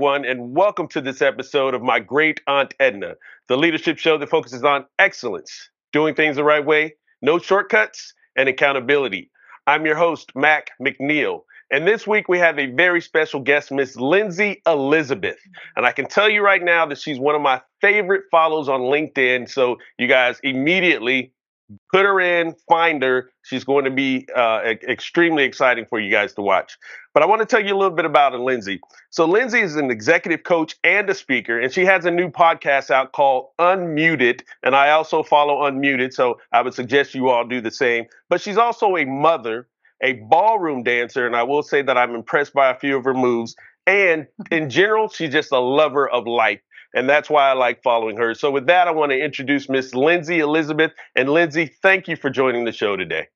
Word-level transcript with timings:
everyone, 0.00 0.24
and 0.24 0.56
welcome 0.56 0.88
to 0.88 0.98
this 0.98 1.20
episode 1.20 1.74
of 1.74 1.82
My 1.82 2.00
Great 2.00 2.40
Aunt 2.46 2.72
Edna, 2.80 3.16
the 3.48 3.56
leadership 3.58 3.98
show 3.98 4.16
that 4.16 4.30
focuses 4.30 4.64
on 4.64 4.86
excellence, 4.98 5.68
doing 5.92 6.14
things 6.14 6.36
the 6.36 6.42
right 6.42 6.64
way, 6.64 6.94
no 7.20 7.38
shortcuts, 7.38 8.14
and 8.34 8.48
accountability. 8.48 9.30
I'm 9.66 9.84
your 9.84 9.96
host, 9.96 10.32
Mac 10.34 10.70
McNeil. 10.80 11.40
And 11.70 11.86
this 11.86 12.06
week 12.06 12.30
we 12.30 12.38
have 12.38 12.58
a 12.58 12.72
very 12.72 13.02
special 13.02 13.40
guest, 13.40 13.70
Miss 13.70 13.94
Linzy 13.96 14.62
Elizabeth. 14.66 15.36
And 15.76 15.84
I 15.84 15.92
can 15.92 16.06
tell 16.06 16.30
you 16.30 16.40
right 16.40 16.64
now 16.64 16.86
that 16.86 16.96
she's 16.96 17.18
one 17.20 17.34
of 17.34 17.42
my 17.42 17.60
favorite 17.82 18.22
follows 18.30 18.70
on 18.70 18.80
LinkedIn. 18.80 19.50
So 19.50 19.76
you 19.98 20.06
guys 20.06 20.40
immediately 20.42 21.34
put 21.92 22.04
her 22.04 22.20
in, 22.20 22.54
find 22.68 23.02
her. 23.02 23.30
She's 23.42 23.64
going 23.64 23.84
to 23.84 23.90
be 23.90 24.26
uh, 24.34 24.74
extremely 24.88 25.44
exciting 25.44 25.86
for 25.86 25.98
you 25.98 26.10
guys 26.10 26.34
to 26.34 26.42
watch. 26.42 26.76
But 27.14 27.22
I 27.22 27.26
want 27.26 27.40
to 27.40 27.46
tell 27.46 27.64
you 27.64 27.74
a 27.74 27.78
little 27.78 27.94
bit 27.96 28.04
about 28.04 28.32
Linzy. 28.32 28.78
So 29.10 29.26
Linzy 29.26 29.62
is 29.62 29.76
an 29.76 29.90
executive 29.90 30.44
coach 30.44 30.76
and 30.84 31.08
a 31.10 31.14
speaker, 31.14 31.58
and 31.58 31.72
she 31.72 31.84
has 31.84 32.04
a 32.04 32.10
new 32.10 32.28
podcast 32.28 32.90
out 32.90 33.12
called 33.12 33.48
Unmuted. 33.58 34.42
And 34.62 34.76
I 34.76 34.90
also 34.90 35.22
follow 35.22 35.62
Unmuted, 35.68 36.12
so 36.12 36.38
I 36.52 36.62
would 36.62 36.74
suggest 36.74 37.14
you 37.14 37.28
all 37.28 37.46
do 37.46 37.60
the 37.60 37.70
same. 37.70 38.06
But 38.28 38.40
she's 38.40 38.58
also 38.58 38.96
a 38.96 39.04
mother, 39.04 39.68
a 40.02 40.14
ballroom 40.14 40.82
dancer, 40.82 41.26
and 41.26 41.34
I 41.34 41.42
will 41.42 41.62
say 41.62 41.82
that 41.82 41.96
I'm 41.96 42.14
impressed 42.14 42.52
by 42.54 42.70
a 42.70 42.78
few 42.78 42.96
of 42.96 43.04
her 43.04 43.14
moves. 43.14 43.54
And 43.86 44.26
in 44.50 44.70
general, 44.70 45.08
she's 45.08 45.32
just 45.32 45.50
a 45.52 45.58
lover 45.58 46.08
of 46.08 46.26
life. 46.26 46.60
And 46.94 47.08
that's 47.08 47.30
why 47.30 47.48
I 47.48 47.52
like 47.52 47.82
following 47.82 48.16
her. 48.16 48.34
So, 48.34 48.50
with 48.50 48.66
that, 48.66 48.88
I 48.88 48.90
want 48.90 49.12
to 49.12 49.18
introduce 49.18 49.68
Miss 49.68 49.92
Linzy 49.92 50.38
Elizabeth. 50.38 50.92
And 51.14 51.28
Linzy, 51.28 51.70
thank 51.82 52.08
you 52.08 52.16
for 52.16 52.30
joining 52.30 52.64
the 52.64 52.72
show 52.72 52.96
today. 52.96 53.28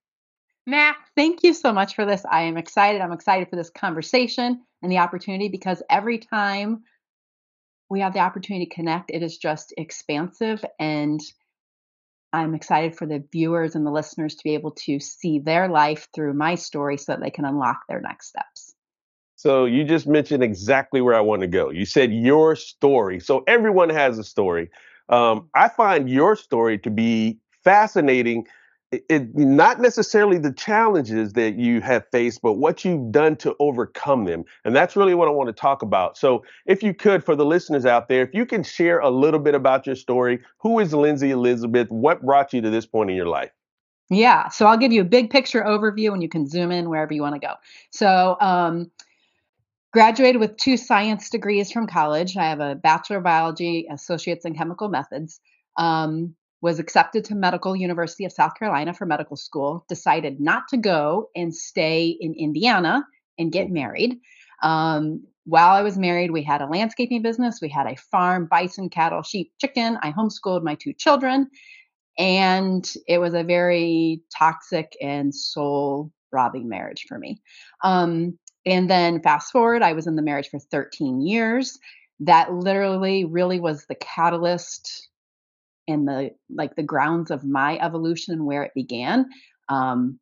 Mac, 0.67 0.97
thank 1.15 1.43
you 1.43 1.53
so 1.53 1.71
much 1.71 1.95
for 1.95 2.05
this. 2.05 2.23
I 2.29 2.41
am 2.41 2.57
excited. 2.57 3.01
I'm 3.01 3.11
excited 3.11 3.49
for 3.49 3.55
this 3.55 3.69
conversation 3.69 4.61
and 4.81 4.91
the 4.91 4.97
opportunity 4.97 5.47
because 5.47 5.81
every 5.89 6.17
time 6.17 6.83
we 7.89 7.99
have 8.01 8.13
the 8.13 8.19
opportunity 8.19 8.65
to 8.65 8.75
connect, 8.75 9.11
it 9.11 9.21
is 9.21 9.37
just 9.37 9.73
expansive. 9.77 10.65
And 10.79 11.21
I'm 12.33 12.55
excited 12.55 12.97
for 12.97 13.05
the 13.05 13.23
viewers 13.31 13.75
and 13.75 13.85
the 13.85 13.91
listeners 13.91 14.35
to 14.35 14.43
be 14.43 14.55
able 14.55 14.71
to 14.71 14.99
see 14.99 15.39
their 15.39 15.69
life 15.69 16.07
through 16.13 16.33
my 16.33 16.55
story 16.55 16.97
so 16.97 17.13
that 17.13 17.21
they 17.21 17.29
can 17.29 17.45
unlock 17.45 17.81
their 17.87 18.01
next 18.01 18.27
steps. 18.27 18.74
So 19.35 19.65
you 19.65 19.83
just 19.83 20.07
mentioned 20.07 20.43
exactly 20.43 21.01
where 21.01 21.13
I 21.13 21.21
want 21.21 21.41
to 21.41 21.47
go. 21.47 21.69
You 21.69 21.85
said 21.85 22.13
your 22.13 22.55
story. 22.55 23.19
So 23.19 23.43
everyone 23.47 23.89
has 23.89 24.17
a 24.17 24.23
story. 24.23 24.69
Um, 25.09 25.49
I 25.53 25.67
find 25.67 26.09
your 26.09 26.35
story 26.35 26.79
to 26.79 26.89
be 26.89 27.37
fascinating. 27.63 28.47
It, 28.91 29.03
it, 29.09 29.35
not 29.35 29.81
necessarily 29.81 30.37
the 30.37 30.53
challenges 30.53 31.33
that 31.33 31.55
you 31.55 31.81
have 31.81 32.05
faced, 32.11 32.41
but 32.41 32.53
what 32.53 32.85
you've 32.85 33.11
done 33.11 33.35
to 33.37 33.55
overcome 33.59 34.23
them. 34.25 34.45
And 34.63 34.75
that's 34.75 34.95
really 34.95 35.15
what 35.15 35.27
I 35.27 35.31
want 35.31 35.47
to 35.47 35.53
talk 35.53 35.81
about. 35.81 36.17
So, 36.17 36.43
if 36.65 36.81
you 36.81 36.93
could, 36.93 37.23
for 37.23 37.35
the 37.35 37.45
listeners 37.45 37.85
out 37.85 38.07
there, 38.07 38.21
if 38.21 38.33
you 38.33 38.45
can 38.45 38.63
share 38.63 38.99
a 38.99 39.09
little 39.09 39.39
bit 39.39 39.53
about 39.53 39.85
your 39.85 39.95
story, 39.95 40.39
who 40.59 40.79
is 40.79 40.93
Linzy 40.93 41.31
Elizabeth? 41.31 41.89
What 41.89 42.23
brought 42.23 42.53
you 42.53 42.61
to 42.61 42.69
this 42.69 42.85
point 42.85 43.09
in 43.09 43.15
your 43.15 43.27
life? 43.27 43.51
Yeah, 44.09 44.49
so 44.49 44.67
I'll 44.67 44.77
give 44.77 44.91
you 44.91 45.01
a 45.01 45.05
big 45.05 45.31
picture 45.31 45.63
overview 45.63 46.13
and 46.13 46.21
you 46.21 46.29
can 46.29 46.47
zoom 46.47 46.71
in 46.71 46.89
wherever 46.89 47.11
you 47.11 47.23
want 47.23 47.33
to 47.35 47.45
go. 47.45 47.55
So, 47.89 48.37
um, 48.39 48.91
Graduated 49.95 50.41
with 50.41 50.57
two 50.57 50.75
science 50.75 51.29
degrees 51.29 51.71
from 51.71 51.87
college. 51.87 52.35
I 52.35 52.49
have 52.49 52.59
a 52.59 52.75
Bachelor 52.75 53.19
of 53.19 53.23
Biology, 53.23 53.87
Associates 53.89 54.43
in 54.43 54.53
Chemical 54.53 54.89
Methods. 54.89 55.39
Um, 55.77 56.35
was 56.59 56.79
accepted 56.79 57.23
to 57.23 57.33
Medical 57.33 57.77
University 57.77 58.25
of 58.25 58.33
South 58.33 58.55
Carolina 58.59 58.93
for 58.93 59.05
medical 59.05 59.37
school. 59.37 59.85
Decided 59.87 60.41
not 60.41 60.67
to 60.67 60.75
go 60.75 61.29
and 61.33 61.55
stay 61.55 62.09
in 62.09 62.33
Indiana 62.33 63.07
and 63.39 63.53
get 63.53 63.71
married. 63.71 64.17
Um, 64.61 65.23
while 65.45 65.73
I 65.73 65.81
was 65.81 65.97
married, 65.97 66.31
we 66.31 66.43
had 66.43 66.61
a 66.61 66.67
landscaping 66.67 67.21
business. 67.21 67.61
We 67.61 67.69
had 67.69 67.87
a 67.87 67.95
farm, 67.95 68.47
bison, 68.51 68.89
cattle, 68.89 69.23
sheep, 69.23 69.53
chicken. 69.61 69.97
I 70.01 70.11
homeschooled 70.11 70.63
my 70.63 70.75
two 70.75 70.91
children. 70.91 71.49
And 72.17 72.85
it 73.07 73.19
was 73.19 73.33
a 73.33 73.43
very 73.43 74.23
toxic 74.37 74.91
and 75.01 75.33
soul 75.33 76.11
robbing 76.33 76.67
marriage 76.67 77.05
for 77.07 77.17
me. 77.17 77.41
Um, 77.81 78.37
and 78.65 78.89
then 78.89 79.21
fast 79.21 79.51
forward, 79.51 79.81
I 79.81 79.93
was 79.93 80.07
in 80.07 80.15
the 80.15 80.21
marriage 80.21 80.49
for 80.49 80.59
13 80.59 81.21
years. 81.21 81.77
That 82.21 82.53
literally 82.53 83.25
really 83.25 83.59
was 83.59 83.85
the 83.85 83.95
catalyst 83.95 85.09
and 85.87 86.07
the 86.07 86.31
like 86.49 86.75
the 86.75 86.83
grounds 86.83 87.29
of 87.29 87.43
my 87.43 87.77
evolution 87.79 88.33
and 88.33 88.45
where 88.45 88.63
it 88.63 88.71
began. 88.73 89.29
Um, 89.69 90.19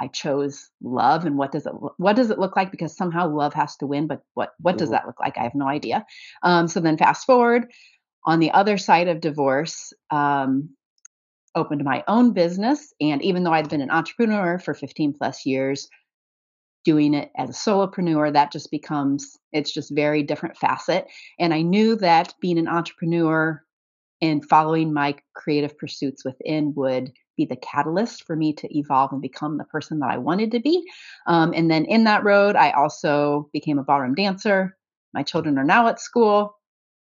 I 0.00 0.08
chose 0.08 0.70
love 0.82 1.26
and 1.26 1.36
what 1.36 1.52
does 1.52 1.66
it 1.66 1.72
what 1.98 2.16
does 2.16 2.30
it 2.30 2.38
look 2.38 2.56
like 2.56 2.70
because 2.70 2.96
somehow 2.96 3.28
love 3.28 3.54
has 3.54 3.76
to 3.76 3.86
win, 3.86 4.06
but 4.06 4.22
what 4.34 4.54
what 4.58 4.78
does 4.78 4.88
mm-hmm. 4.88 4.94
that 4.94 5.06
look 5.06 5.20
like? 5.20 5.38
I 5.38 5.42
have 5.42 5.54
no 5.54 5.68
idea. 5.68 6.04
Um, 6.42 6.68
so 6.68 6.80
then 6.80 6.96
fast 6.96 7.26
forward 7.26 7.66
on 8.24 8.40
the 8.40 8.50
other 8.50 8.76
side 8.76 9.08
of 9.08 9.20
divorce, 9.20 9.92
um, 10.10 10.70
opened 11.54 11.84
my 11.84 12.04
own 12.06 12.32
business, 12.32 12.92
and 13.00 13.22
even 13.22 13.44
though 13.44 13.52
I'd 13.52 13.68
been 13.68 13.80
an 13.80 13.90
entrepreneur 13.90 14.58
for 14.58 14.74
15 14.74 15.14
plus 15.14 15.46
years, 15.46 15.88
doing 16.84 17.14
it 17.14 17.30
as 17.36 17.50
a 17.50 17.52
solopreneur 17.52 18.32
that 18.32 18.52
just 18.52 18.70
becomes 18.70 19.36
it's 19.52 19.72
just 19.72 19.94
very 19.94 20.22
different 20.22 20.56
facet. 20.56 21.06
And 21.38 21.52
i 21.52 21.62
knew 21.62 21.96
that 21.96 22.34
being 22.40 22.58
an 22.58 22.68
entrepreneur 22.68 23.62
and 24.22 24.46
following 24.48 24.92
my 24.92 25.16
creative 25.34 25.76
pursuits 25.78 26.24
within 26.24 26.74
would 26.74 27.12
be 27.36 27.46
the 27.46 27.56
catalyst 27.56 28.26
for 28.26 28.36
me 28.36 28.52
to 28.52 28.78
evolve 28.78 29.12
and 29.12 29.22
become 29.22 29.56
the 29.58 29.64
person 29.64 29.98
that 30.00 30.10
i 30.10 30.18
wanted 30.18 30.50
to 30.52 30.60
be. 30.60 30.84
Um, 31.26 31.52
and 31.54 31.70
then 31.70 31.84
in 31.84 32.04
that 32.04 32.24
road 32.24 32.56
i 32.56 32.70
also 32.70 33.48
became 33.52 33.78
a 33.78 33.84
ballroom 33.84 34.14
dancer. 34.14 34.76
My 35.12 35.22
children 35.22 35.58
are 35.58 35.64
now 35.64 35.88
at 35.88 36.00
school 36.00 36.56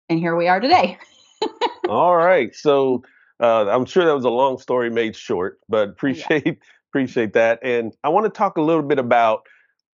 and 0.08 0.18
here 0.18 0.34
we 0.34 0.48
are 0.48 0.60
today. 0.60 0.98
All 1.88 2.16
right. 2.16 2.54
So 2.54 3.02
uh, 3.40 3.68
i'm 3.68 3.84
sure 3.84 4.04
that 4.04 4.14
was 4.14 4.24
a 4.24 4.30
long 4.30 4.58
story 4.58 4.90
made 4.90 5.14
short 5.14 5.60
but 5.68 5.90
appreciate 5.90 6.46
yeah. 6.46 6.52
appreciate 6.90 7.34
that. 7.34 7.60
And 7.62 7.94
i 8.02 8.08
want 8.08 8.24
to 8.24 8.30
talk 8.30 8.56
a 8.56 8.62
little 8.62 8.82
bit 8.82 8.98
about 8.98 9.46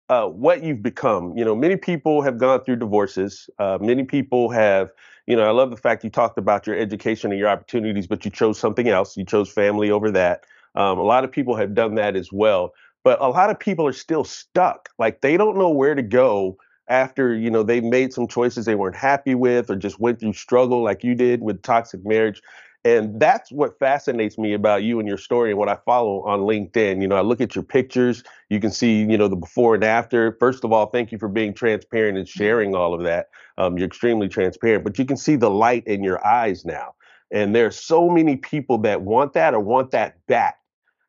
uh, 0.09 0.27
what 0.27 0.63
you've 0.63 0.83
become. 0.83 1.37
You 1.37 1.45
know, 1.45 1.55
many 1.55 1.77
people 1.77 2.23
have 2.23 2.39
gone 2.39 2.63
through 2.65 2.77
divorces. 2.77 3.49
Uh, 3.59 3.79
many 3.81 4.05
people 4.05 4.51
have, 4.51 4.91
you 5.27 5.37
know, 5.37 5.45
I 5.45 5.51
love 5.51 5.71
the 5.71 5.77
fact 5.77 6.05
you 6.05 6.11
talked 6.11 6.39
about 6.39 6.67
your 6.67 6.77
education 6.77 7.31
and 7.31 7.39
your 7.39 7.49
opportunities, 7.49 8.07
but 8.07 8.25
you 8.25 8.31
chose 8.31 8.59
something 8.59 8.89
else. 8.89 9.17
You 9.17 9.25
chose 9.25 9.51
family 9.51 9.91
over 9.91 10.11
that. 10.11 10.45
Um, 10.75 10.99
a 10.99 11.03
lot 11.03 11.25
of 11.25 11.33
people 11.33 11.57
have 11.57 11.75
done 11.75 11.95
that 11.95 12.17
as 12.17 12.31
well. 12.33 12.73
But 13.05 13.21
a 13.21 13.29
lot 13.29 13.51
of 13.51 13.59
people 13.59 13.87
are 13.87 13.93
still 13.93 14.25
stuck. 14.25 14.89
Like 14.99 15.21
they 15.21 15.37
don't 15.37 15.57
know 15.57 15.71
where 15.71 15.95
to 15.95 16.03
go 16.03 16.57
after, 16.89 17.35
you 17.35 17.51
know, 17.51 17.63
they 17.63 17.81
made 17.81 18.13
some 18.13 18.27
choices 18.27 18.65
they 18.65 18.75
weren't 18.75 18.97
happy 18.97 19.35
with 19.35 19.71
or 19.71 19.77
just 19.77 20.01
went 20.01 20.21
through 20.21 20.33
struggle 20.35 20.83
like 20.83 21.05
you 21.05 21.15
did 21.15 21.43
with 21.43 21.63
toxic 21.63 22.05
marriage. 22.05 22.43
And 22.85 23.19
that's 23.19 23.51
what 23.51 23.79
fascinates 23.79 24.37
me 24.37 24.53
about 24.53 24.83
you 24.83 24.99
and 24.99 25.09
your 25.09 25.17
story 25.17 25.51
and 25.51 25.59
what 25.59 25.71
I 25.71 25.79
follow 25.87 26.23
on 26.25 26.41
LinkedIn. 26.41 27.01
You 27.01 27.09
know, 27.09 27.17
I 27.17 27.23
look 27.23 27.41
at 27.41 27.55
your 27.55 27.65
pictures, 27.65 28.23
you 28.51 28.61
can 28.61 28.71
see, 28.71 28.99
you 28.99 29.17
know, 29.17 29.27
the 29.27 29.37
before 29.37 29.75
and 29.75 29.85
after. 29.85 30.37
First 30.39 30.65
of 30.65 30.73
all, 30.73 30.87
thank 30.87 31.11
you 31.11 31.19
for 31.19 31.29
being 31.29 31.55
transparent 31.55 32.19
and 32.19 32.29
sharing 32.29 32.75
all 32.75 32.93
of 32.93 33.03
that. 33.05 33.29
Um, 33.57 33.79
you're 33.79 33.87
extremely 33.87 34.29
transparent, 34.29 34.85
but 34.85 34.99
you 34.99 35.07
can 35.07 35.17
see 35.17 35.37
the 35.37 35.49
light 35.49 35.87
in 35.87 36.05
your 36.05 36.25
eyes 36.27 36.67
now. 36.67 36.95
And 37.31 37.55
there 37.55 37.67
are 37.67 37.71
so 37.71 38.11
many 38.11 38.37
people 38.37 38.77
that 38.79 39.01
want 39.01 39.33
that 39.33 39.55
or 39.55 39.61
want 39.61 39.91
that 39.93 40.25
back. 40.27 40.59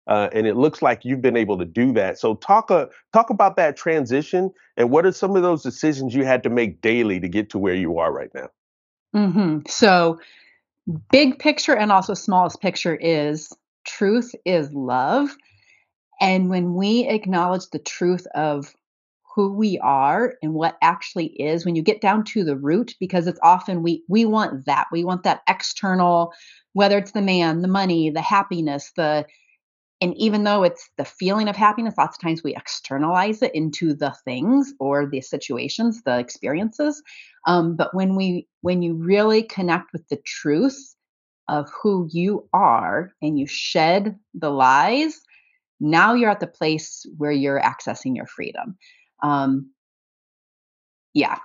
Uh, 0.07 0.29
and 0.31 0.47
it 0.47 0.55
looks 0.55 0.81
like 0.81 1.03
you've 1.03 1.21
been 1.21 1.35
able 1.35 1.57
to 1.57 1.65
do 1.65 1.91
that. 1.93 2.19
So 2.19 2.35
talk 2.35 2.69
uh, 2.69 2.85
talk 3.11 3.31
about 3.31 3.55
that 3.57 3.75
transition 3.75 4.51
and 4.77 4.91
what 4.91 5.05
are 5.05 5.11
some 5.11 5.35
of 5.35 5.41
those 5.41 5.63
decisions 5.63 6.13
you 6.13 6.23
had 6.23 6.43
to 6.43 6.49
make 6.49 6.81
daily 6.81 7.19
to 7.19 7.27
get 7.27 7.49
to 7.49 7.57
where 7.57 7.73
you 7.73 7.97
are 7.97 8.13
right 8.13 8.29
now. 8.33 8.49
Mm-hmm. 9.15 9.59
So 9.67 10.19
big 11.11 11.39
picture 11.39 11.75
and 11.75 11.91
also 11.91 12.13
smallest 12.13 12.61
picture 12.61 12.95
is 12.95 13.51
truth 13.85 14.33
is 14.45 14.71
love. 14.73 15.29
And 16.21 16.49
when 16.49 16.75
we 16.75 17.07
acknowledge 17.07 17.69
the 17.71 17.79
truth 17.79 18.25
of 18.35 18.73
who 19.35 19.51
we 19.51 19.77
are 19.79 20.35
and 20.41 20.53
what 20.53 20.77
actually 20.81 21.27
is 21.27 21.65
when 21.65 21.75
you 21.75 21.81
get 21.81 21.99
down 21.99 22.23
to 22.23 22.43
the 22.45 22.55
root 22.55 22.95
because 23.01 23.27
it's 23.27 23.39
often 23.43 23.83
we 23.83 24.01
we 24.07 24.23
want 24.23 24.65
that 24.65 24.87
we 24.93 25.03
want 25.03 25.23
that 25.23 25.41
external 25.49 26.31
whether 26.71 26.97
it's 26.97 27.11
the 27.11 27.21
man 27.21 27.61
the 27.61 27.67
money 27.67 28.09
the 28.09 28.21
happiness 28.21 28.93
the 28.95 29.25
and 30.01 30.15
even 30.17 30.43
though 30.43 30.63
it's 30.63 30.89
the 30.97 31.05
feeling 31.05 31.47
of 31.47 31.55
happiness 31.55 31.95
lots 31.97 32.17
of 32.17 32.21
times 32.21 32.43
we 32.43 32.55
externalize 32.55 33.41
it 33.41 33.53
into 33.55 33.93
the 33.93 34.13
things 34.25 34.73
or 34.79 35.05
the 35.05 35.21
situations 35.21 36.03
the 36.03 36.19
experiences. 36.19 37.01
Um, 37.47 37.75
but 37.75 37.93
when 37.93 38.15
we 38.15 38.47
when 38.61 38.81
you 38.81 38.95
really 38.95 39.43
connect 39.43 39.93
with 39.93 40.07
the 40.09 40.17
truth 40.25 40.95
of 41.47 41.69
who 41.81 42.09
you 42.11 42.47
are 42.53 43.13
and 43.21 43.37
you 43.39 43.45
shed 43.47 44.17
the 44.33 44.49
lies 44.49 45.21
now 45.79 46.13
you're 46.13 46.29
at 46.29 46.39
the 46.39 46.47
place 46.47 47.05
where 47.17 47.31
you're 47.31 47.59
accessing 47.59 48.15
your 48.15 48.25
freedom. 48.25 48.77
Um, 49.21 49.71
yeah. 51.13 51.37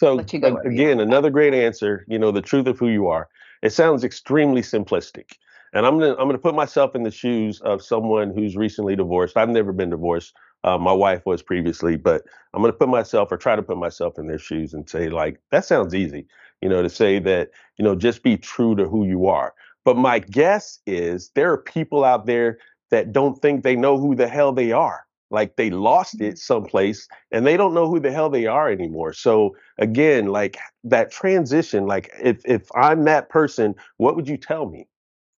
So 0.00 0.18
again 0.18 0.98
another 0.98 1.30
great 1.30 1.54
answer 1.54 2.04
you 2.08 2.18
know 2.18 2.32
the 2.32 2.42
truth 2.42 2.66
of 2.66 2.78
who 2.78 2.88
you 2.88 3.06
are. 3.08 3.28
It 3.62 3.70
sounds 3.70 4.02
extremely 4.02 4.60
simplistic 4.60 5.36
and 5.72 5.86
I'm 5.86 5.98
gonna 5.98 6.12
I'm 6.12 6.26
gonna 6.28 6.38
put 6.38 6.54
myself 6.54 6.94
in 6.94 7.02
the 7.02 7.10
shoes 7.10 7.60
of 7.62 7.82
someone 7.82 8.32
who's 8.34 8.56
recently 8.56 8.96
divorced. 8.96 9.36
I've 9.36 9.48
never 9.48 9.72
been 9.72 9.90
divorced, 9.90 10.34
Uh, 10.64 10.78
my 10.78 10.92
wife 10.92 11.22
was 11.26 11.42
previously, 11.42 11.96
but 11.96 12.22
I'm 12.54 12.60
going 12.62 12.72
to 12.72 12.78
put 12.78 12.88
myself 12.88 13.32
or 13.32 13.36
try 13.36 13.56
to 13.56 13.62
put 13.62 13.78
myself 13.78 14.18
in 14.18 14.26
their 14.28 14.38
shoes 14.38 14.74
and 14.74 14.88
say, 14.88 15.08
like, 15.08 15.40
that 15.50 15.64
sounds 15.64 15.94
easy, 15.94 16.26
you 16.60 16.68
know, 16.68 16.82
to 16.82 16.88
say 16.88 17.18
that, 17.20 17.50
you 17.78 17.84
know, 17.84 17.94
just 17.96 18.22
be 18.22 18.36
true 18.36 18.76
to 18.76 18.88
who 18.88 19.04
you 19.06 19.26
are. 19.26 19.54
But 19.84 19.96
my 19.96 20.20
guess 20.20 20.78
is 20.86 21.30
there 21.34 21.50
are 21.52 21.58
people 21.58 22.04
out 22.04 22.26
there 22.26 22.58
that 22.90 23.12
don't 23.12 23.40
think 23.40 23.62
they 23.62 23.74
know 23.76 23.98
who 23.98 24.14
the 24.14 24.28
hell 24.28 24.52
they 24.52 24.70
are. 24.72 25.04
Like 25.30 25.56
they 25.56 25.70
lost 25.70 26.20
it 26.20 26.38
someplace 26.38 27.08
and 27.30 27.46
they 27.46 27.56
don't 27.56 27.72
know 27.74 27.88
who 27.88 27.98
the 27.98 28.12
hell 28.12 28.28
they 28.28 28.46
are 28.46 28.70
anymore. 28.70 29.14
So 29.14 29.56
again, 29.78 30.26
like 30.26 30.58
that 30.84 31.10
transition, 31.10 31.86
like 31.86 32.10
if 32.22 32.42
if 32.44 32.68
I'm 32.76 33.04
that 33.04 33.30
person, 33.30 33.74
what 33.96 34.14
would 34.14 34.28
you 34.28 34.36
tell 34.36 34.66
me? 34.68 34.86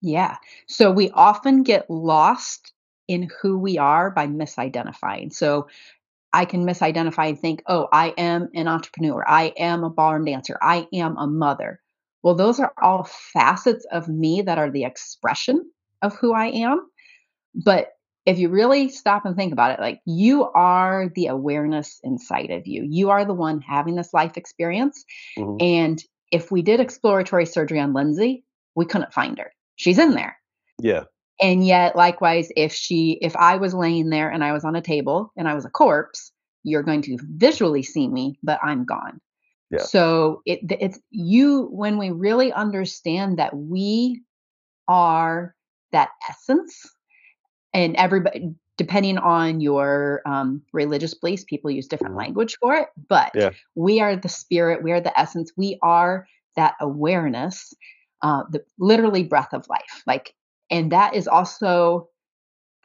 Yeah. 0.05 0.37
So 0.67 0.91
we 0.91 1.09
often 1.11 1.63
get 1.63 1.89
lost 1.89 2.75
in 3.09 3.31
who 3.41 3.59
we 3.59 3.79
are 3.79 4.11
by 4.11 4.27
misidentifying. 4.27 5.33
So 5.33 5.67
I 6.35 6.45
can 6.45 6.67
misidentify 6.67 7.31
and 7.31 7.41
think, 7.41 7.63
oh, 7.69 7.89
I 7.91 8.09
am 8.19 8.51
an 8.55 8.69
entrepreneur. 8.69 9.25
I 9.27 9.55
am 9.57 9.83
a 9.83 9.89
ballroom 9.89 10.27
dancer. 10.27 10.59
I 10.61 10.87
am 10.93 11.17
a 11.17 11.27
mother. 11.27 11.81
Well, 12.23 12.35
those 12.35 12.61
are 12.61 12.75
all 12.83 13.05
facets 13.33 13.87
of 13.93 14.07
me 14.09 14.43
that 14.43 14.59
are 14.59 14.71
the 14.71 14.85
expression 14.85 15.71
of 16.03 16.15
who 16.17 16.35
I 16.35 16.49
am. 16.49 16.87
But 17.55 17.93
if 18.27 18.39
you 18.39 18.51
really 18.51 18.91
stop 18.91 19.25
and 19.25 19.35
think 19.35 19.55
about 19.55 19.71
it, 19.71 19.81
like 19.81 20.01
you 20.05 20.45
are 20.45 21.11
the 21.15 21.29
awareness 21.29 21.99
inside 22.05 22.51
of 22.51 22.67
you. 22.67 22.85
You 22.87 23.09
are 23.09 23.25
the 23.25 23.33
one 23.33 23.63
having 23.63 23.95
this 23.95 24.13
life 24.13 24.37
experience. 24.37 25.03
Mm-hmm. 25.39 25.57
And 25.61 26.05
if 26.31 26.51
we 26.51 26.61
did 26.61 26.81
exploratory 26.81 27.47
surgery 27.47 27.81
on 27.81 27.95
Linzy, 27.95 28.43
we 28.75 28.85
couldn't 28.85 29.15
find 29.15 29.39
her. 29.39 29.51
She's 29.77 29.99
in 29.99 30.13
there. 30.13 30.39
Yeah. 30.81 31.05
And 31.41 31.67
yet, 31.67 31.97
likewise, 31.97 32.51
if 32.57 32.73
she, 32.73 33.19
if 33.21 33.35
I 33.37 33.57
was 33.57 33.75
laying 33.75 34.11
there 34.11 34.31
and 34.31 34.45
I 34.45 34.53
was 34.53 34.65
on 34.65 34.77
a 34.77 34.81
table 34.81 35.33
and 35.37 35.49
I 35.49 35.55
was 35.55 35.65
a 35.65 35.71
corpse, 35.71 36.31
you're 36.63 36.83
going 36.83 37.03
to 37.03 37.19
visually 37.21 37.83
see 37.83 38.09
me, 38.09 38.39
but 38.43 38.61
I'm 38.63 38.85
gone. 38.85 39.21
Yeah. 39.71 39.83
So 39.83 40.43
it, 40.47 40.61
it's 40.71 41.01
you 41.11 41.69
when 41.73 41.99
we 41.99 42.11
really 42.11 42.53
understand 42.53 43.39
that 43.39 43.57
we 43.57 44.23
are 44.87 45.55
that 45.93 46.11
essence 46.29 46.87
and 47.73 47.97
everybody 47.97 48.55
depending 48.77 49.19
on 49.19 49.61
your 49.61 50.21
um, 50.27 50.63
religious 50.73 51.15
beliefs 51.15 51.45
people 51.45 51.71
use 51.71 51.87
different 51.87 52.13
mm-hmm. 52.13 52.25
language 52.25 52.57
for 52.61 52.75
it 52.75 52.89
but 53.09 53.31
yeah. 53.35 53.51
we 53.75 54.01
are 54.01 54.17
the 54.17 54.29
spirit 54.29 54.83
we 54.83 54.93
are 54.93 55.01
the 55.01 55.19
essence 55.19 55.53
we 55.57 55.79
are 55.83 56.27
that 56.57 56.75
awareness 56.81 57.73
uh, 58.25 58.43
the 58.51 58.65
literally 58.79 59.23
breath 59.23 59.53
of 59.53 59.69
life 59.69 60.03
like 60.07 60.35
and 60.71 60.91
that 60.91 61.15
is 61.15 61.29
also 61.29 62.09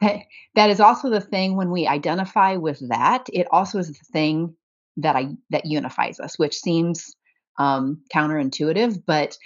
that, 0.54 0.70
is 0.70 0.80
also 0.80 1.10
the 1.10 1.20
thing 1.20 1.56
when 1.56 1.70
we 1.70 1.86
identify 1.86 2.56
with 2.56 2.78
that 2.88 3.26
it 3.32 3.46
also 3.50 3.78
is 3.78 3.88
the 3.88 4.04
thing 4.12 4.54
that 4.96 5.16
i 5.16 5.28
that 5.50 5.66
unifies 5.66 6.20
us 6.20 6.38
which 6.38 6.56
seems 6.56 7.16
um, 7.58 8.00
counterintuitive 8.14 9.02
but 9.06 9.36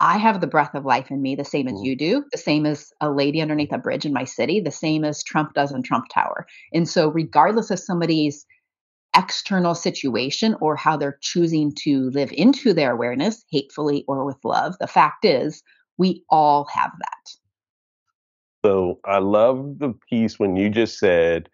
I 0.00 0.18
have 0.18 0.40
the 0.40 0.48
breath 0.48 0.74
of 0.74 0.84
life 0.84 1.10
in 1.10 1.22
me, 1.22 1.34
the 1.36 1.44
same 1.44 1.68
as 1.68 1.74
mm. 1.74 1.84
you 1.84 1.96
do, 1.96 2.24
the 2.32 2.36
same 2.36 2.66
as 2.66 2.92
a 3.00 3.10
lady 3.10 3.40
underneath 3.40 3.72
a 3.72 3.78
bridge 3.78 4.04
in 4.04 4.12
my 4.12 4.24
city, 4.24 4.60
the 4.60 4.70
same 4.70 5.04
as 5.04 5.22
Trump 5.22 5.54
does 5.54 5.72
in 5.72 5.82
Trump 5.82 6.06
Tower. 6.12 6.46
And 6.72 6.88
so, 6.88 7.08
regardless 7.08 7.70
of 7.70 7.78
somebody's 7.78 8.44
external 9.16 9.74
situation 9.74 10.56
or 10.60 10.76
how 10.76 10.96
they're 10.96 11.18
choosing 11.20 11.72
to 11.82 12.10
live 12.10 12.30
into 12.32 12.72
their 12.72 12.92
awareness, 12.92 13.44
hatefully 13.50 14.04
or 14.08 14.24
with 14.24 14.38
love, 14.44 14.74
the 14.80 14.86
fact 14.86 15.24
is, 15.24 15.62
we 15.98 16.24
all 16.28 16.66
have 16.72 16.90
that. 16.98 17.30
So, 18.64 18.98
I 19.04 19.18
love 19.18 19.78
the 19.78 19.94
piece 20.08 20.38
when 20.38 20.56
you 20.56 20.70
just 20.70 20.98
said, 20.98 21.48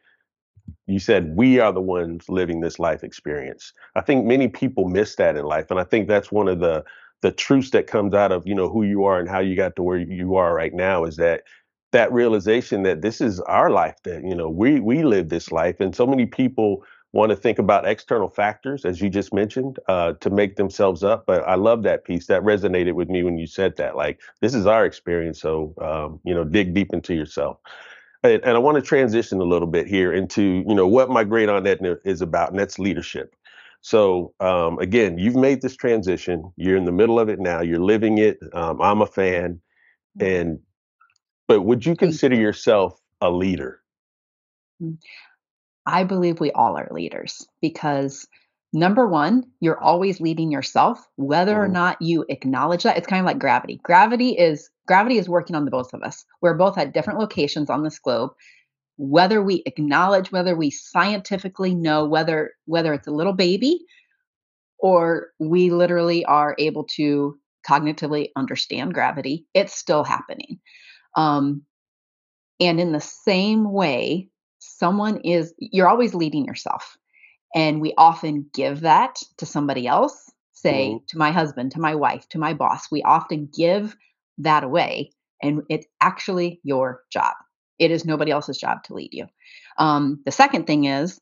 you 0.87 0.99
said 0.99 1.37
we 1.37 1.59
are 1.59 1.73
the 1.73 1.81
ones 1.81 2.29
living 2.29 2.61
this 2.61 2.79
life 2.79 3.03
experience. 3.03 3.73
I 3.97 4.01
think 4.01 4.25
many 4.25 4.49
people 4.49 4.89
miss 4.89 5.17
that 5.17 5.37
in 5.37 5.45
life. 5.45 5.71
And 5.71 5.81
I 5.81 5.85
think 5.85 6.09
that's 6.09 6.31
one 6.31 6.49
of 6.49 6.61
the 6.61 6.85
the 7.23 7.31
truths 7.31 7.71
that 7.71 7.87
comes 7.87 8.15
out 8.15 8.33
of 8.33 8.47
you 8.47 8.55
know 8.55 8.69
who 8.69 8.83
you 8.83 9.05
are 9.05 9.19
and 9.19 9.29
how 9.29 9.41
you 9.41 9.57
got 9.57 9.77
to 9.77 9.83
where 9.83 9.99
you 9.99 10.37
are 10.37 10.55
right 10.55 10.73
now 10.73 11.05
is 11.05 11.17
that 11.17 11.43
that 11.93 12.13
realization 12.13 12.83
that 12.85 13.03
this 13.03 13.21
is 13.21 13.41
our 13.41 13.71
life 13.71 13.97
that 14.05 14.23
you 14.25 14.35
know 14.35 14.49
we 14.49 14.81
we 14.81 15.03
live 15.03 15.29
this 15.29 15.53
life 15.53 15.81
and 15.81 15.95
so 15.95 16.07
many 16.07 16.27
people 16.27 16.85
want 17.13 17.31
to 17.31 17.37
think 17.37 17.59
about 17.59 17.87
external 17.87 18.29
factors 18.29 18.85
as 18.85 19.01
you 19.01 19.09
just 19.11 19.35
mentioned 19.35 19.79
uh, 19.89 20.13
to 20.15 20.31
make 20.31 20.57
themselves 20.57 21.03
up 21.03 21.27
but 21.27 21.43
i 21.47 21.55
love 21.55 21.83
that 21.83 22.05
piece 22.05 22.27
that 22.27 22.43
resonated 22.43 22.95
with 22.95 23.09
me 23.09 23.23
when 23.23 23.39
you 23.39 23.47
said 23.47 23.77
that 23.77 23.97
like 23.97 24.21
this 24.41 24.55
is 24.55 24.67
our 24.67 24.85
experience 24.85 25.41
so 25.41 25.75
um, 25.81 26.21
you 26.25 26.35
know 26.35 26.45
dig 26.45 26.75
deep 26.75 26.93
into 26.93 27.15
yourself 27.15 27.59
and, 28.23 28.43
and 28.45 28.57
i 28.57 28.59
want 28.59 28.77
to 28.77 28.83
transition 28.83 29.41
a 29.41 29.45
little 29.45 29.69
bit 29.69 29.87
here 29.87 30.13
into 30.13 30.65
you 30.69 30.75
know 30.75 30.87
what 30.87 31.11
my 31.11 31.25
great 31.25 31.49
aunt 31.49 31.67
edna 31.67 31.97
is 32.05 32.21
about 32.21 32.51
and 32.51 32.59
that's 32.59 32.79
leadership 32.79 33.35
so 33.83 34.35
um, 34.41 34.79
again, 34.79 35.19
you've 35.19 35.37
made 35.37 35.63
this 35.63 35.77
transition. 35.77 36.53
You're 36.57 36.77
in 36.77 36.85
the 36.85 36.93
middle 36.93 37.19
of 37.19 37.29
it 37.29 37.41
now. 37.41 37.61
You're 37.61 37.81
living 37.81 38.19
it. 38.19 38.39
Um, 38.53 38.81
I'm 38.81 39.01
a 39.01 39.07
fan, 39.07 39.61
and 40.19 40.61
but 41.49 41.63
would 41.63 41.87
you 41.87 41.97
consider 41.97 42.37
yourself 42.37 43.01
a 43.21 43.31
leader? 43.31 43.81
I 45.87 46.05
believe 46.05 46.41
we 46.41 46.53
all 46.53 46.77
are 46.77 46.89
leaders 46.91 47.47
because 47.61 48.27
number 48.73 49.07
one, 49.07 49.45
you're 49.61 49.81
always 49.81 50.21
leading 50.21 50.53
yourself, 50.53 51.05
whether 51.17 51.55
mm-hmm. 51.55 51.63
or 51.63 51.69
not 51.69 52.01
you 52.01 52.25
acknowledge 52.29 52.85
that. 52.85 52.97
It's 52.97 53.07
kind 53.07 53.21
of 53.21 53.27
like 53.27 53.39
gravity. 53.39 53.81
Gravity 53.83 54.31
is 54.31 54.71
gravity 54.87 55.19
is 55.19 55.29
working 55.29 55.57
on 55.57 55.65
the 55.65 55.71
both 55.71 55.93
of 55.95 56.03
us. 56.03 56.25
We're 56.43 56.55
both 56.55 56.79
at 56.79 56.93
different 56.93 57.19
locations 57.19 57.71
on 57.71 57.83
this 57.83 57.99
globe 57.99 58.33
whether 59.01 59.43
we 59.43 59.63
acknowledge 59.65 60.31
whether 60.31 60.55
we 60.55 60.71
scientifically 60.71 61.75
know 61.75 62.05
whether 62.05 62.53
whether 62.67 62.93
it's 62.93 63.07
a 63.07 63.11
little 63.13 63.33
baby 63.33 63.81
or 64.79 65.29
we 65.39 65.71
literally 65.71 66.23
are 66.27 66.55
able 66.59 66.85
to 66.85 67.35
cognitively 67.67 68.29
understand 68.37 68.93
gravity 68.93 69.47
it's 69.55 69.75
still 69.75 70.05
happening 70.05 70.61
um, 71.17 71.63
and 72.61 72.79
in 72.79 72.93
the 72.93 73.01
same 73.01 73.73
way 73.73 74.29
someone 74.61 75.19
is 75.19 75.53
you're 75.59 75.89
always 75.89 76.15
leading 76.15 76.45
yourself 76.45 76.97
and 77.55 77.81
we 77.81 77.93
often 77.99 78.47
give 78.55 78.81
that 78.81 79.17
to 79.39 79.47
somebody 79.47 79.87
else 79.87 80.31
say 80.53 80.91
mm-hmm. 80.91 81.05
to 81.09 81.19
my 81.19 81.33
husband 81.33 81.73
to 81.73 81.81
my 81.81 81.95
wife 81.95 82.29
to 82.29 82.39
my 82.39 82.55
boss 82.55 82.91
we 82.91 83.03
often 83.03 83.49
give 83.57 83.97
that 84.39 84.63
away 84.63 85.11
and 85.43 85.63
it's 85.69 85.87
actually 86.01 86.61
your 86.63 87.03
job 87.11 87.35
it 87.81 87.91
is 87.91 88.05
nobody 88.05 88.31
else's 88.31 88.59
job 88.59 88.85
to 88.85 88.95
lead 88.95 89.13
you. 89.13 89.27
Um, 89.79 90.21
the 90.25 90.31
second 90.31 90.67
thing 90.67 90.85
is, 90.85 91.19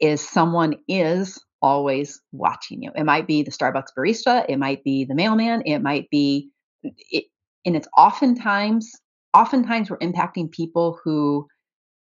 is 0.00 0.26
someone 0.26 0.76
is 0.88 1.38
always 1.62 2.20
watching 2.32 2.82
you. 2.82 2.90
It 2.96 3.04
might 3.04 3.26
be 3.26 3.42
the 3.42 3.50
Starbucks 3.50 3.92
barista, 3.96 4.46
it 4.48 4.56
might 4.58 4.82
be 4.82 5.04
the 5.04 5.14
mailman, 5.14 5.62
it 5.66 5.80
might 5.80 6.08
be, 6.10 6.48
it, 6.82 7.24
and 7.66 7.76
it's 7.76 7.86
oftentimes, 7.96 8.90
oftentimes 9.34 9.90
we're 9.90 9.98
impacting 9.98 10.50
people 10.50 10.98
who 11.04 11.46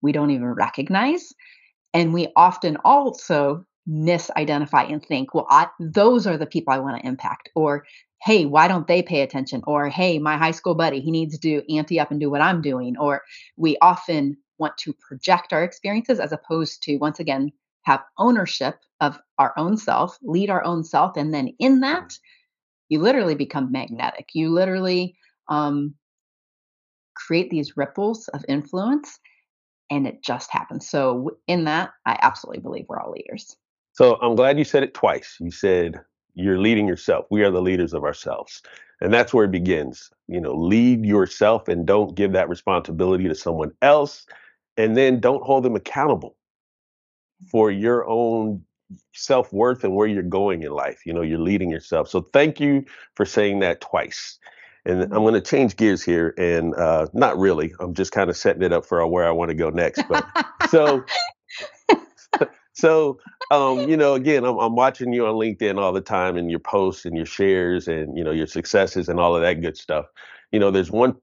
we 0.02 0.12
don't 0.12 0.32
even 0.32 0.46
recognize, 0.48 1.34
and 1.94 2.14
we 2.14 2.28
often 2.36 2.78
also 2.84 3.66
misidentify 3.90 4.92
and 4.92 5.04
think, 5.06 5.34
well, 5.34 5.48
I, 5.50 5.68
those 5.80 6.28
are 6.28 6.38
the 6.38 6.46
people 6.46 6.74
I 6.74 6.80
want 6.80 7.02
to 7.02 7.08
impact, 7.08 7.50
or 7.56 7.86
hey, 8.24 8.46
why 8.46 8.68
don't 8.68 8.88
they 8.88 9.02
pay 9.04 9.22
attention? 9.22 9.62
Or 9.68 9.90
hey, 9.90 10.20
my 10.20 10.38
high 10.38 10.52
school 10.52 10.76
buddy, 10.76 11.00
he 11.00 11.12
needs 11.12 11.38
to 11.40 11.76
ante 11.76 12.00
up 12.00 12.12
and 12.12 12.20
do 12.20 12.30
what 12.30 12.42
I'm 12.42 12.62
doing. 12.62 12.98
Or 12.98 13.22
we 13.58 13.78
often 13.82 14.38
want 14.58 14.78
to 14.80 14.94
project 15.08 15.54
our 15.54 15.64
experiences 15.64 16.20
as 16.20 16.32
opposed 16.32 16.82
to, 16.84 16.98
once 16.98 17.20
again, 17.20 17.52
have 17.84 18.04
ownership 18.18 18.80
of 19.02 19.20
our 19.38 19.54
own 19.56 19.78
self, 19.78 20.18
lead 20.24 20.50
our 20.50 20.64
own 20.64 20.84
self. 20.84 21.16
And 21.16 21.34
then 21.34 21.54
in 21.60 21.82
that, 21.82 22.18
you 22.90 23.00
literally 23.00 23.36
become 23.36 23.72
magnetic. 23.72 24.30
You 24.34 24.50
literally 24.50 25.16
um, 25.48 25.94
create 27.16 27.50
these 27.50 27.78
ripples 27.78 28.28
of 28.30 28.44
influence 28.48 29.20
and 29.90 30.08
it 30.08 30.24
just 30.24 30.52
happens. 30.52 30.90
So, 30.90 31.38
in 31.48 31.66
that, 31.66 31.92
I 32.06 32.18
absolutely 32.22 32.62
believe 32.62 32.86
we're 32.88 33.00
all 33.00 33.12
leaders. 33.12 33.56
So, 33.94 34.16
I'm 34.22 34.36
glad 34.36 34.58
you 34.58 34.66
said 34.66 34.84
it 34.84 34.94
twice. 34.94 35.38
You 35.40 35.52
said 35.52 36.00
you're 36.36 36.60
leading 36.60 36.88
yourself. 36.88 37.26
We 37.32 37.44
are 37.44 37.52
the 37.52 37.62
leaders 37.62 37.94
of 37.94 38.04
ourselves. 38.04 38.62
And 39.02 39.14
that's 39.14 39.34
where 39.34 39.46
it 39.46 39.52
begins. 39.52 40.10
You 40.28 40.40
know, 40.42 40.54
lead 40.54 41.06
yourself 41.06 41.68
and 41.68 41.86
don't 41.86 42.16
give 42.16 42.32
that 42.34 42.50
responsibility 42.50 43.28
to 43.28 43.36
someone 43.36 43.72
else. 43.82 44.26
And 44.78 44.96
then 44.96 45.20
don't 45.20 45.44
hold 45.44 45.64
them 45.64 45.76
accountable 45.76 46.36
for 47.52 47.72
your 47.72 48.08
own 48.08 48.64
self 49.14 49.52
worth 49.52 49.84
and 49.84 49.96
where 49.96 50.08
you're 50.08 50.24
going 50.24 50.64
in 50.64 50.72
life. 50.72 51.06
You 51.06 51.14
know, 51.14 51.22
you're 51.22 51.40
leading 51.40 51.70
yourself. 51.70 52.08
So 52.08 52.22
thank 52.34 52.60
you 52.60 52.86
for 53.16 53.26
saying 53.26 53.60
that 53.60 53.82
twice. 53.82 54.38
And 54.88 55.04
I'm 55.04 55.24
going 55.24 55.36
to 55.36 55.42
change 55.42 55.76
gears 55.76 56.04
here, 56.04 56.34
and 56.38 56.76
uh, 56.76 57.08
not 57.14 57.38
really. 57.38 57.74
I'm 57.82 57.94
just 57.94 58.14
kind 58.14 58.30
of 58.32 58.38
setting 58.38 58.64
it 58.64 58.74
up 58.74 58.86
for 58.86 59.06
where 59.08 59.28
I 59.28 59.32
want 59.32 59.50
to 59.50 59.56
go 59.56 59.70
next. 59.70 60.04
But 60.10 60.26
so 60.70 61.06
so, 62.74 63.20
um, 63.52 63.90
you 63.90 63.98
know, 63.98 64.14
again, 64.16 64.46
I'm, 64.46 64.58
I'm 64.58 64.76
watching 64.76 65.14
you 65.14 65.26
on 65.28 65.36
LinkedIn 65.36 65.80
all 65.80 65.94
the 65.94 66.02
time 66.02 66.38
and 66.38 66.50
your 66.50 66.60
posts 66.60 67.06
and 67.06 67.16
your 67.16 67.26
shares 67.26 67.88
and, 67.88 68.18
you 68.18 68.24
know, 68.24 68.32
your 68.32 68.48
successes 68.48 69.10
and 69.10 69.20
all 69.20 69.36
of 69.36 69.42
that 69.42 69.62
good 69.62 69.78
stuff. 69.78 70.06
You 70.52 70.60
know, 70.60 70.72
there's 70.72 70.92
one 70.92 71.16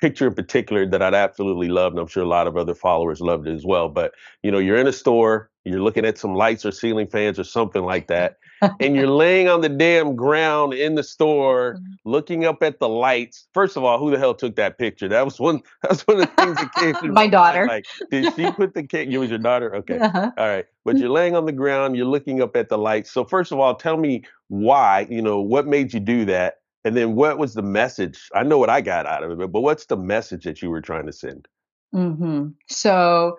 picture 0.00 0.26
in 0.26 0.34
particular 0.34 0.86
that 0.86 1.02
I'd 1.02 1.14
absolutely 1.14 1.68
love, 1.68 1.92
and 1.92 2.00
I'm 2.00 2.08
sure 2.08 2.22
a 2.24 2.28
lot 2.28 2.46
of 2.46 2.56
other 2.56 2.74
followers 2.74 3.20
loved 3.20 3.46
it 3.46 3.54
as 3.54 3.64
well. 3.64 3.88
But 3.88 4.12
you 4.42 4.50
know, 4.50 4.58
you're 4.58 4.76
in 4.76 4.86
a 4.88 4.92
store, 4.92 5.50
you're 5.64 5.82
looking 5.82 6.04
at 6.04 6.18
some 6.18 6.34
lights 6.34 6.66
or 6.66 6.72
ceiling 6.72 7.08
fans 7.08 7.38
or 7.38 7.44
something 7.44 7.84
like 7.84 8.08
that, 8.08 8.36
and 8.80 8.96
you're 8.96 9.08
laying 9.08 9.48
on 9.48 9.60
the 9.60 9.68
damn 9.68 10.16
ground 10.16 10.74
in 10.74 10.94
the 10.94 11.02
store, 11.02 11.74
mm-hmm. 11.74 11.92
looking 12.04 12.44
up 12.44 12.62
at 12.62 12.78
the 12.78 12.88
lights. 12.88 13.46
First 13.54 13.76
of 13.76 13.84
all, 13.84 13.98
who 13.98 14.10
the 14.10 14.18
hell 14.18 14.34
took 14.34 14.56
that 14.56 14.78
picture? 14.78 15.08
That 15.08 15.24
was 15.24 15.38
one. 15.38 15.62
That 15.82 15.90
was 15.90 16.02
one 16.02 16.20
of 16.20 16.22
the 16.22 16.42
things 16.42 16.56
that 16.56 16.74
came 16.74 16.94
to 16.94 17.08
my 17.12 17.26
daughter. 17.26 17.66
Like, 17.66 17.86
did 18.10 18.34
she 18.34 18.50
put 18.52 18.74
the 18.74 18.82
cake? 18.82 19.10
You 19.10 19.20
was 19.20 19.30
your 19.30 19.38
daughter? 19.38 19.74
Okay, 19.76 19.98
uh-huh. 19.98 20.30
all 20.36 20.48
right. 20.48 20.66
But 20.84 20.98
you're 20.98 21.10
laying 21.10 21.34
on 21.34 21.46
the 21.46 21.52
ground, 21.52 21.96
you're 21.96 22.06
looking 22.06 22.42
up 22.42 22.56
at 22.56 22.68
the 22.68 22.78
lights. 22.78 23.10
So 23.10 23.24
first 23.24 23.52
of 23.52 23.58
all, 23.58 23.74
tell 23.74 23.96
me 23.96 24.22
why. 24.48 25.06
You 25.10 25.22
know, 25.22 25.40
what 25.40 25.66
made 25.66 25.92
you 25.92 26.00
do 26.00 26.24
that? 26.26 26.60
And 26.84 26.96
then 26.96 27.14
what 27.14 27.38
was 27.38 27.54
the 27.54 27.62
message? 27.62 28.28
I 28.34 28.42
know 28.42 28.58
what 28.58 28.68
I 28.68 28.82
got 28.82 29.06
out 29.06 29.22
of 29.22 29.40
it, 29.40 29.52
but 29.52 29.60
what's 29.60 29.86
the 29.86 29.96
message 29.96 30.44
that 30.44 30.60
you 30.60 30.68
were 30.68 30.82
trying 30.82 31.06
to 31.06 31.12
send? 31.12 31.48
Mm-hmm. 31.94 32.48
So 32.68 33.38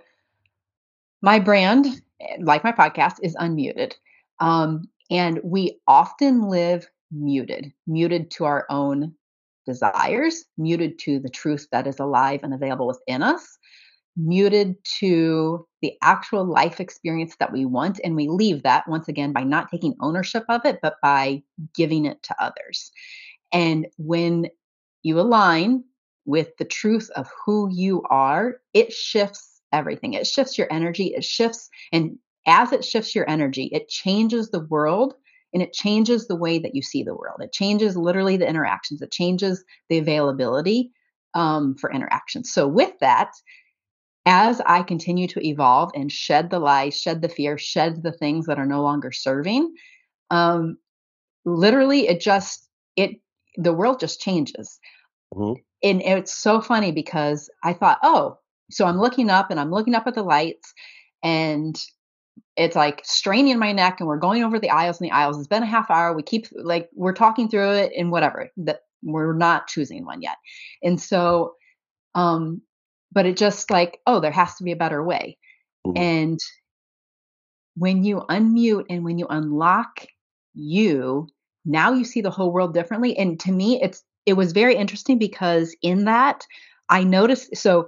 my 1.22 1.40
brand, 1.40 2.02
like 2.40 2.64
my 2.64 2.72
podcast, 2.72 3.18
is 3.22 3.36
unmuted. 3.36 3.94
Um, 4.40 4.90
and 5.10 5.40
we 5.44 5.80
often 5.88 6.50
live 6.50 6.88
muted, 7.12 7.72
muted 7.88 8.32
to 8.32 8.46
our 8.46 8.66
own 8.70 9.14
desires, 9.66 10.46
muted 10.58 11.00
to 11.00 11.20
the 11.20 11.30
truth 11.30 11.68
that 11.72 11.88
is 11.88 12.00
alive 12.00 12.42
and 12.44 12.54
available 12.54 12.88
within 12.88 13.24
us, 13.24 13.58
muted 14.18 14.76
to 15.00 15.68
the 15.82 15.94
actual 16.02 16.46
life 16.46 16.80
experience 16.80 17.36
that 17.40 17.52
we 17.52 17.66
want. 17.66 18.00
And 18.04 18.16
we 18.16 18.28
leave 18.28 18.64
that 18.64 18.88
once 18.88 19.08
again 19.08 19.34
by 19.34 19.44
not 19.44 19.70
taking 19.70 19.96
ownership 20.00 20.46
of 20.50 20.66
it, 20.66 20.80
but 20.82 20.96
by 21.02 21.44
giving 21.74 22.06
it 22.06 22.22
to 22.24 22.36
others. 22.42 22.92
And 23.52 23.88
when 23.98 24.48
you 25.04 25.20
align 25.20 25.84
with 26.26 26.50
the 26.58 26.66
truth 26.66 27.10
of 27.16 27.30
who 27.46 27.70
you 27.72 28.04
are, 28.10 28.56
it 28.74 28.92
shifts 28.92 29.62
everything. 29.72 30.14
It 30.14 30.26
shifts 30.26 30.58
your 30.58 30.72
energy. 30.72 31.08
It 31.08 31.24
shifts, 31.24 31.70
and 31.92 32.18
as 32.46 32.72
it 32.72 32.86
shifts 32.86 33.16
your 33.16 33.30
energy, 33.30 33.70
it 33.72 33.90
changes 33.90 34.50
the 34.50 34.66
world 34.66 35.16
and 35.54 35.64
it 35.64 35.74
changes 35.74 36.28
the 36.28 36.36
way 36.36 36.60
that 36.60 36.75
you 36.75 36.82
see 36.82 37.04
the 37.04 37.16
world. 37.16 37.40
It 37.42 37.54
changes 37.54 37.96
literally 37.96 38.38
the 38.38 38.48
interactions, 38.48 39.02
it 39.02 39.12
changes 39.12 39.64
the 39.90 39.98
availability 39.98 40.92
um, 41.34 41.75
for 41.75 41.92
interactions. 41.92 42.52
So, 42.52 42.68
with 42.68 42.94
that, 43.00 43.32
as 44.25 44.62
I 44.66 44.84
continue 44.84 45.28
to 45.28 45.48
evolve 45.48 45.92
and 45.94 46.12
shed 46.12 46.50
the 46.50 46.60
lies, 46.60 47.00
shed 47.00 47.22
the 47.22 47.30
fear, 47.30 47.58
shed 47.58 48.04
the 48.04 48.12
things 48.12 48.48
that 48.48 48.60
are 48.60 48.66
no 48.66 48.82
longer 48.82 49.12
serving, 49.12 49.74
um, 50.32 50.78
literally, 51.46 52.08
it 52.08 52.22
just, 52.22 52.68
it 52.96 53.12
the 53.58 53.74
world 53.74 54.00
just 54.00 54.20
changes. 54.20 54.80
Mm-hmm. 55.34 55.62
And 55.84 56.02
it's 56.02 56.34
so 56.34 56.62
funny 56.62 56.92
because 56.92 57.50
I 57.64 57.74
thought, 57.74 58.00
oh, 58.02 58.40
so 58.72 58.86
I'm 58.86 59.00
looking 59.00 59.30
up 59.30 59.52
and 59.52 59.60
I'm 59.60 59.72
looking 59.72 59.94
up 59.94 60.08
at 60.08 60.16
the 60.16 60.24
lights 60.24 60.74
and 61.24 61.80
it's 62.58 62.76
like 62.76 63.02
straining 63.04 63.60
my 63.60 63.72
neck 63.72 64.00
and 64.00 64.08
we're 64.08 64.18
going 64.18 64.44
over 64.44 64.60
the 64.60 64.70
aisles 64.70 65.00
and 65.00 65.10
the 65.10 65.14
aisles. 65.14 65.38
It's 65.38 65.48
been 65.48 65.64
a 65.64 65.68
half 65.68 65.92
hour. 65.92 66.14
We 66.14 66.24
keep 66.24 66.48
like 66.54 66.90
we're 66.94 67.14
talking 67.14 67.50
through 67.50 67.72
it 67.72 67.92
and 67.98 68.12
whatever. 68.12 68.50
That 68.58 68.82
we're 69.04 69.34
not 69.34 69.68
choosing 69.68 70.06
one 70.06 70.22
yet. 70.22 70.38
And 70.82 71.02
so 71.02 71.56
um 72.14 72.62
but 73.12 73.26
it 73.26 73.38
just 73.38 73.72
like, 73.72 74.00
oh, 74.08 74.20
there 74.20 74.32
has 74.32 74.56
to 74.56 74.64
be 74.64 74.74
a 74.74 74.78
better 74.78 75.02
way. 75.02 75.38
Mm-hmm. 75.88 75.98
And 75.98 76.40
when 77.76 78.04
you 78.04 78.26
unmute 78.30 78.86
and 78.90 79.04
when 79.04 79.18
you 79.20 79.28
unlock 79.30 80.06
you 80.54 81.28
now 81.66 81.92
you 81.92 82.06
see 82.06 82.22
the 82.22 82.32
whole 82.32 82.52
world 82.52 82.74
differently 82.74 83.18
and 83.18 83.40
to 83.40 83.52
me 83.52 83.82
it's 83.82 84.04
it 84.26 84.34
was 84.34 84.54
very 84.54 84.76
interesting 84.76 85.20
because 85.20 85.76
in 85.82 86.06
that 86.06 86.46
i 86.90 87.04
noticed 87.04 87.56
so 87.56 87.88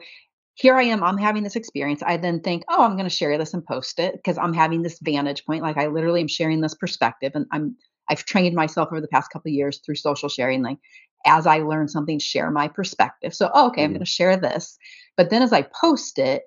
here 0.58 0.76
i 0.76 0.84
am 0.84 1.04
i'm 1.04 1.18
having 1.18 1.44
this 1.44 1.56
experience. 1.56 2.02
I 2.06 2.18
then 2.18 2.42
think 2.42 2.64
oh 2.68 2.84
i'm 2.84 2.98
going 2.98 3.10
to 3.10 3.16
share 3.16 3.38
this 3.38 3.54
and 3.54 3.66
post 3.66 4.00
it 4.00 4.14
because 4.14 4.38
i'm 4.38 4.54
having 4.54 4.82
this 4.82 5.00
vantage 5.02 5.46
point. 5.46 5.64
Like 5.64 5.78
i 5.78 5.88
literally 5.88 6.22
am 6.22 6.28
sharing 6.28 6.62
this 6.62 6.74
perspective 6.74 7.32
and 7.36 7.46
i'm 7.52 7.76
i've 8.10 8.26
trained 8.26 8.56
myself 8.56 8.90
over 8.92 9.00
the 9.00 9.08
past 9.08 9.32
couple 9.32 9.50
of 9.50 9.54
years 9.54 9.80
through 9.86 9.96
social 9.96 10.30
sharing 10.30 10.64
like 10.64 10.80
as 11.26 11.48
i 11.48 11.60
learn 11.60 11.88
something 11.88 12.20
share 12.20 12.52
my 12.52 12.68
perspective. 12.68 13.34
So 13.34 13.50
oh, 13.54 13.68
okay 13.68 13.82
mm-hmm. 13.82 13.86
i'm 13.86 13.92
going 13.94 14.00
to 14.00 14.06
share 14.06 14.36
this. 14.36 14.78
But 15.16 15.30
then 15.30 15.42
as 15.44 15.54
i 15.54 15.62
post 15.62 16.20
it 16.20 16.44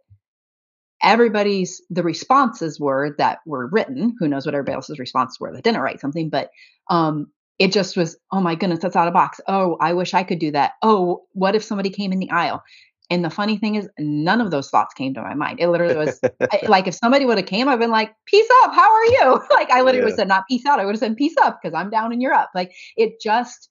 everybody's 1.02 1.80
the 1.88 2.02
responses 2.02 2.78
were 2.78 3.14
that 3.16 3.38
were 3.46 3.68
written. 3.68 4.14
Who 4.18 4.28
knows 4.28 4.44
what 4.44 4.54
everybody 4.54 4.74
else's 4.74 4.98
responses 4.98 5.40
were 5.40 5.52
that 5.52 5.64
didn't 5.64 5.80
write 5.80 6.00
something 6.00 6.28
but 6.28 6.50
um 6.90 7.28
it 7.60 7.72
just 7.72 7.94
was 7.96 8.16
oh 8.32 8.40
my 8.40 8.54
goodness 8.54 8.80
that's 8.80 8.96
out 8.96 9.06
of 9.06 9.14
box. 9.14 9.40
Oh 9.46 9.76
i 9.80 9.92
wish 9.92 10.14
i 10.14 10.24
could 10.24 10.40
do 10.40 10.50
that. 10.50 10.72
Oh 10.82 11.22
what 11.32 11.54
if 11.54 11.62
somebody 11.62 11.90
came 11.90 12.12
in 12.12 12.18
the 12.18 12.30
aisle 12.30 12.64
and 13.10 13.24
the 13.24 13.30
funny 13.30 13.56
thing 13.56 13.74
is 13.74 13.88
none 13.98 14.40
of 14.40 14.50
those 14.50 14.70
thoughts 14.70 14.94
came 14.94 15.12
to 15.14 15.22
my 15.22 15.34
mind 15.34 15.60
it 15.60 15.68
literally 15.68 15.96
was 15.96 16.20
like 16.68 16.86
if 16.86 16.94
somebody 16.94 17.24
would 17.24 17.38
have 17.38 17.46
came 17.46 17.68
i've 17.68 17.78
been 17.78 17.90
like 17.90 18.14
peace 18.26 18.48
up 18.62 18.72
how 18.74 18.90
are 18.90 19.06
you 19.06 19.40
like 19.50 19.70
i 19.70 19.80
literally 19.80 19.98
yeah. 19.98 20.04
would 20.04 20.10
have 20.10 20.16
said 20.16 20.28
not 20.28 20.44
peace 20.48 20.64
out 20.66 20.80
i 20.80 20.84
would 20.84 20.94
have 20.94 21.00
said 21.00 21.16
peace 21.16 21.34
up 21.42 21.58
because 21.60 21.74
i'm 21.74 21.90
down 21.90 22.12
and 22.12 22.22
you're 22.22 22.34
up 22.34 22.50
like 22.54 22.72
it 22.96 23.20
just 23.20 23.68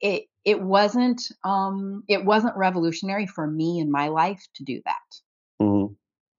it 0.00 0.24
it 0.44 0.60
wasn't 0.60 1.22
um 1.44 2.02
it 2.08 2.24
wasn't 2.24 2.56
revolutionary 2.56 3.26
for 3.26 3.46
me 3.46 3.78
in 3.78 3.90
my 3.90 4.08
life 4.08 4.46
to 4.54 4.64
do 4.64 4.80
that 4.84 5.62
mm-hmm. 5.62 5.92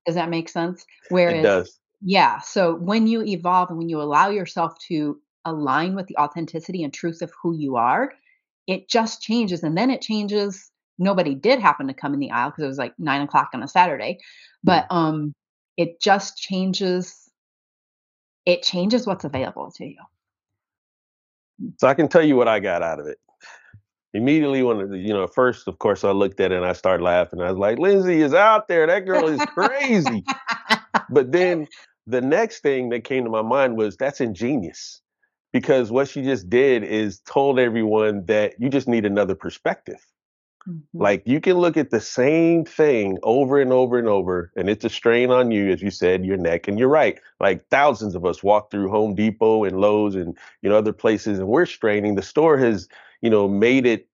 Does 0.06 0.14
that 0.14 0.30
make 0.30 0.48
sense? 0.48 0.84
Whereas, 1.10 1.38
it 1.38 1.42
does. 1.42 1.78
Yeah. 2.00 2.40
So 2.40 2.74
when 2.74 3.06
you 3.06 3.22
evolve 3.22 3.70
and 3.70 3.78
when 3.78 3.88
you 3.88 4.00
allow 4.00 4.30
yourself 4.30 4.74
to 4.88 5.20
align 5.44 5.94
with 5.94 6.06
the 6.06 6.16
authenticity 6.16 6.82
and 6.82 6.92
truth 6.92 7.22
of 7.22 7.32
who 7.40 7.54
you 7.54 7.76
are, 7.76 8.12
it 8.66 8.88
just 8.88 9.22
changes. 9.22 9.62
And 9.62 9.76
then 9.76 9.90
it 9.90 10.00
changes. 10.00 10.70
Nobody 11.02 11.34
did 11.34 11.58
happen 11.58 11.88
to 11.88 11.94
come 11.94 12.14
in 12.14 12.20
the 12.20 12.30
aisle 12.30 12.50
because 12.50 12.64
it 12.64 12.68
was 12.68 12.78
like 12.78 12.94
nine 12.98 13.22
o'clock 13.22 13.50
on 13.54 13.62
a 13.62 13.68
Saturday, 13.68 14.18
but 14.62 14.86
um, 14.90 15.34
it 15.76 16.00
just 16.00 16.36
changes. 16.36 17.28
It 18.46 18.62
changes 18.62 19.06
what's 19.06 19.24
available 19.24 19.72
to 19.76 19.84
you. 19.84 19.98
So 21.78 21.88
I 21.88 21.94
can 21.94 22.08
tell 22.08 22.22
you 22.22 22.36
what 22.36 22.48
I 22.48 22.60
got 22.60 22.82
out 22.82 23.00
of 23.00 23.06
it. 23.06 23.18
Immediately 24.14 24.62
when 24.62 24.92
you 24.92 25.12
know 25.12 25.26
first 25.26 25.66
of 25.66 25.78
course 25.78 26.04
i 26.04 26.10
looked 26.10 26.38
at 26.38 26.52
it 26.52 26.56
and 26.56 26.66
i 26.66 26.74
started 26.74 27.02
laughing. 27.02 27.40
I 27.40 27.50
was 27.50 27.58
like 27.58 27.78
linzy 27.78 28.22
is 28.22 28.34
out 28.34 28.68
there. 28.68 28.86
That 28.86 29.06
girl 29.06 29.26
is 29.26 29.44
crazy. 29.46 30.24
But 31.10 31.32
then 31.32 31.68
the 32.06 32.22
next 32.22 32.60
thing 32.60 32.88
that 32.88 33.04
came 33.04 33.24
to 33.24 33.30
my 33.30 33.42
mind 33.42 33.76
was 33.76 33.96
that's 33.96 34.20
ingenious. 34.20 35.00
Because 35.52 35.90
what 35.90 36.08
she 36.08 36.22
just 36.22 36.48
did 36.48 36.82
is 36.82 37.20
told 37.20 37.58
everyone 37.58 38.24
that 38.26 38.54
you 38.58 38.70
just 38.70 38.88
need 38.88 39.04
another 39.04 39.34
perspective 39.34 40.00
mm-hmm. 40.68 40.98
like 40.98 41.22
you 41.26 41.40
can 41.40 41.54
look 41.54 41.76
at 41.76 41.90
the 41.90 42.00
same 42.00 42.64
thing 42.64 43.18
over 43.22 43.60
and 43.60 43.72
over 43.72 43.98
and 43.98 44.08
over 44.08 44.50
and 44.56 44.68
it's 44.70 44.84
a 44.84 44.90
strain 44.90 45.30
on 45.30 45.50
you 45.50 45.70
as 45.70 45.82
you 45.82 45.90
said 45.90 46.24
your 46.24 46.36
neck 46.36 46.68
and 46.68 46.78
you're 46.78 46.88
right 46.88 47.20
like 47.40 47.66
thousands 47.68 48.14
of 48.14 48.24
us 48.24 48.42
walk 48.42 48.70
through 48.70 48.88
home 48.88 49.14
depot 49.14 49.64
and 49.64 49.80
lowes 49.80 50.14
and 50.14 50.36
you 50.62 50.68
know 50.68 50.76
other 50.76 50.92
places 50.92 51.38
and 51.38 51.48
we're 51.48 51.66
straining 51.66 52.14
the 52.14 52.22
store 52.22 52.58
has 52.58 52.88
you 53.22 53.30
know, 53.30 53.48
made 53.48 53.86
it 53.86 54.08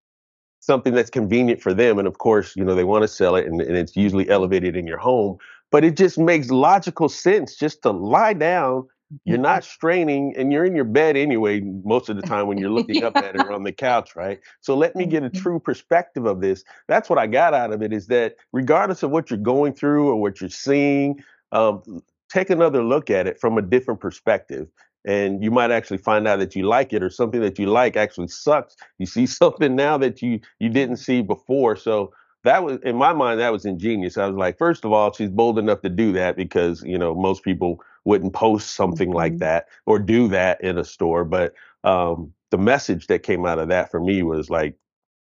something 0.61 0.95
that's 0.95 1.11
convenient 1.11 1.61
for 1.61 1.75
them. 1.75 1.99
And 1.99 2.07
of 2.07 2.19
course, 2.19 2.55
you 2.55 2.65
know, 2.65 2.75
they 2.75 2.85
want 2.85 3.03
to 3.03 3.09
sell 3.09 3.35
it 3.35 3.47
and, 3.47 3.61
and 3.61 3.77
it's 3.77 3.97
usually 3.97 4.29
elevated 4.29 4.77
in 4.77 4.87
your 4.87 4.99
home. 4.99 5.39
But 5.71 5.85
it 5.85 5.97
just 5.97 6.19
makes 6.19 6.51
logical 6.51 7.09
sense 7.09 7.57
just 7.57 7.83
to 7.83 7.91
lie 7.91 8.35
down. 8.35 8.87
You're 9.25 9.39
not 9.39 9.65
straining 9.65 10.35
and 10.37 10.53
you're 10.53 10.65
in 10.65 10.77
your 10.77 10.85
bed 10.85 11.17
anyway, 11.17 11.61
most 11.61 12.09
of 12.09 12.17
the 12.17 12.23
time 12.27 12.47
when 12.47 12.59
you're 12.59 12.71
looking 12.71 13.05
up 13.05 13.17
at 13.17 13.35
it 13.35 13.41
or 13.41 13.53
on 13.53 13.63
the 13.63 13.73
couch, 13.73 14.15
right? 14.15 14.39
So 14.61 14.77
let 14.77 14.95
me 14.95 15.07
get 15.07 15.23
a 15.23 15.31
mm-hmm. 15.31 15.43
true 15.43 15.61
perspective 15.61 16.27
of 16.27 16.41
this. 16.41 16.65
That's 16.89 17.09
what 17.09 17.19
I 17.19 17.27
got 17.27 17.55
out 17.55 17.73
of 17.73 17.83
it 17.83 17.93
is 17.93 18.09
that 18.09 18.37
regardless 18.53 19.03
of 19.03 19.11
what 19.11 19.31
you're 19.31 19.39
going 19.39 19.73
through 19.73 20.09
or 20.09 20.17
what 20.17 20.41
you're 20.41 20.51
seeing, 20.51 21.23
um, 21.53 22.03
take 22.29 22.51
another 22.51 22.83
look 22.83 23.11
at 23.11 23.27
it 23.27 23.41
from 23.41 23.57
a 23.57 23.63
different 23.63 24.01
perspective 24.01 24.69
and 25.07 25.43
you 25.43 25.51
might 25.51 25.71
actually 25.71 25.99
find 25.99 26.27
out 26.27 26.39
that 26.39 26.55
you 26.55 26.65
like 26.65 26.93
it 26.93 27.03
or 27.03 27.11
something 27.11 27.41
that 27.41 27.59
you 27.59 27.67
like 27.67 27.97
actually 27.97 28.29
sucks 28.29 28.77
you 28.99 29.07
see 29.07 29.27
something 29.41 29.75
now 29.75 29.97
that 29.99 30.23
you 30.23 30.41
you 30.59 30.69
didn't 30.69 30.97
see 30.97 31.23
before 31.23 31.77
so 31.77 32.13
that 32.45 32.63
was 32.63 32.79
in 32.83 32.97
my 32.97 33.13
mind 33.13 33.41
that 33.41 33.53
was 33.53 33.65
ingenious 33.65 34.19
i 34.19 34.27
was 34.27 34.37
like 34.37 34.59
first 34.59 34.85
of 34.85 34.93
all 34.93 35.13
she's 35.13 35.31
bold 35.31 35.59
enough 35.59 35.81
to 35.81 35.89
do 35.89 36.13
that 36.13 36.37
because 36.37 36.83
you 36.83 36.99
know 36.99 37.15
most 37.15 37.43
people 37.43 37.81
wouldn't 38.09 38.33
post 38.33 38.75
something 38.75 39.11
like 39.11 39.33
mm-hmm. 39.33 39.41
that 39.41 39.67
or 39.87 39.99
do 39.99 40.29
that 40.29 40.61
in 40.63 40.79
a 40.79 40.85
store 40.85 41.25
but 41.25 41.55
um, 41.85 42.33
the 42.51 42.59
message 42.59 43.07
that 43.07 43.23
came 43.23 43.47
out 43.47 43.59
of 43.59 43.69
that 43.69 43.91
for 43.91 44.01
me 44.01 44.23
was 44.23 44.51
like 44.51 44.75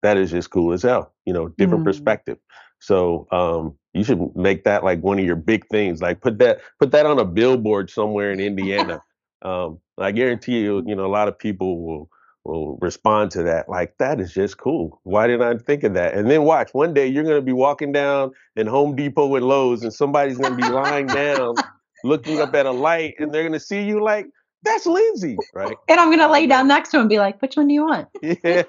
that 0.01 0.17
is 0.17 0.31
just 0.31 0.49
cool 0.49 0.73
as 0.73 0.81
hell 0.81 1.13
you 1.25 1.33
know 1.33 1.47
different 1.49 1.83
mm. 1.83 1.85
perspective 1.85 2.37
so 2.79 3.27
um, 3.31 3.75
you 3.93 4.03
should 4.03 4.35
make 4.35 4.65
that 4.65 4.83
like 4.83 5.01
one 5.01 5.19
of 5.19 5.25
your 5.25 5.37
big 5.37 5.65
things 5.67 6.01
like 6.01 6.19
put 6.19 6.39
that 6.39 6.59
put 6.79 6.91
that 6.91 7.05
on 7.05 7.19
a 7.19 7.25
billboard 7.25 7.89
somewhere 7.89 8.31
in 8.31 8.39
indiana 8.39 9.01
um, 9.43 9.79
I 9.97 10.11
guarantee 10.11 10.59
you, 10.61 10.83
you 10.85 10.95
know, 10.95 11.05
a 11.05 11.07
lot 11.11 11.27
of 11.27 11.37
people 11.37 11.85
will 11.85 12.09
will 12.45 12.77
respond 12.81 13.31
to 13.31 13.41
that 13.41 13.69
like 13.69 13.97
that 13.99 14.19
is 14.19 14.33
just 14.33 14.57
cool. 14.57 14.99
Why 15.03 15.27
didn't 15.27 15.47
I 15.47 15.57
think 15.63 15.83
of 15.83 15.93
that? 15.93 16.13
And 16.13 16.29
then 16.29 16.43
watch 16.43 16.73
one 16.73 16.93
day 16.93 17.07
you're 17.07 17.23
going 17.23 17.37
to 17.37 17.41
be 17.41 17.53
walking 17.53 17.93
down 17.93 18.31
in 18.57 18.67
Home 18.67 18.95
Depot 18.95 19.35
and 19.35 19.45
Lowe's, 19.45 19.83
and 19.83 19.93
somebody's 19.93 20.37
going 20.37 20.57
to 20.57 20.61
be 20.61 20.69
lying 20.69 21.07
down, 21.07 21.55
looking 22.03 22.39
up 22.39 22.53
at 22.55 22.65
a 22.65 22.71
light, 22.71 23.15
and 23.19 23.33
they're 23.33 23.43
going 23.43 23.53
to 23.53 23.59
see 23.59 23.81
you 23.83 24.03
like 24.03 24.27
that's 24.63 24.87
Linzy, 24.87 25.35
right? 25.53 25.75
And 25.89 25.99
I'm 25.99 26.07
going 26.07 26.19
to 26.19 26.29
lay 26.29 26.47
down 26.47 26.67
next 26.67 26.89
to 26.91 26.97
him 26.97 27.01
and 27.01 27.09
be 27.09 27.19
like, 27.19 27.41
"Which 27.41 27.57
one 27.57 27.67
do 27.67 27.73
you 27.73 27.85
want?" 27.85 28.07
yeah. 28.21 28.63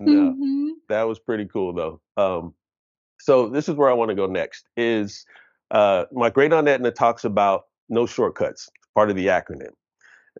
no, 0.00 0.32
mm-hmm. 0.32 0.68
that 0.88 1.02
was 1.04 1.18
pretty 1.18 1.46
cool 1.46 1.72
though. 1.72 2.00
Um, 2.16 2.54
so 3.18 3.48
this 3.48 3.68
is 3.68 3.74
where 3.74 3.90
I 3.90 3.94
want 3.94 4.10
to 4.10 4.14
go 4.14 4.26
next. 4.26 4.66
Is 4.76 5.24
uh, 5.70 6.04
my 6.12 6.30
great 6.30 6.52
aunt 6.52 6.68
Edna 6.68 6.90
talks 6.90 7.24
about 7.24 7.64
no 7.88 8.06
shortcuts, 8.06 8.68
part 8.94 9.10
of 9.10 9.16
the 9.16 9.26
acronym. 9.26 9.72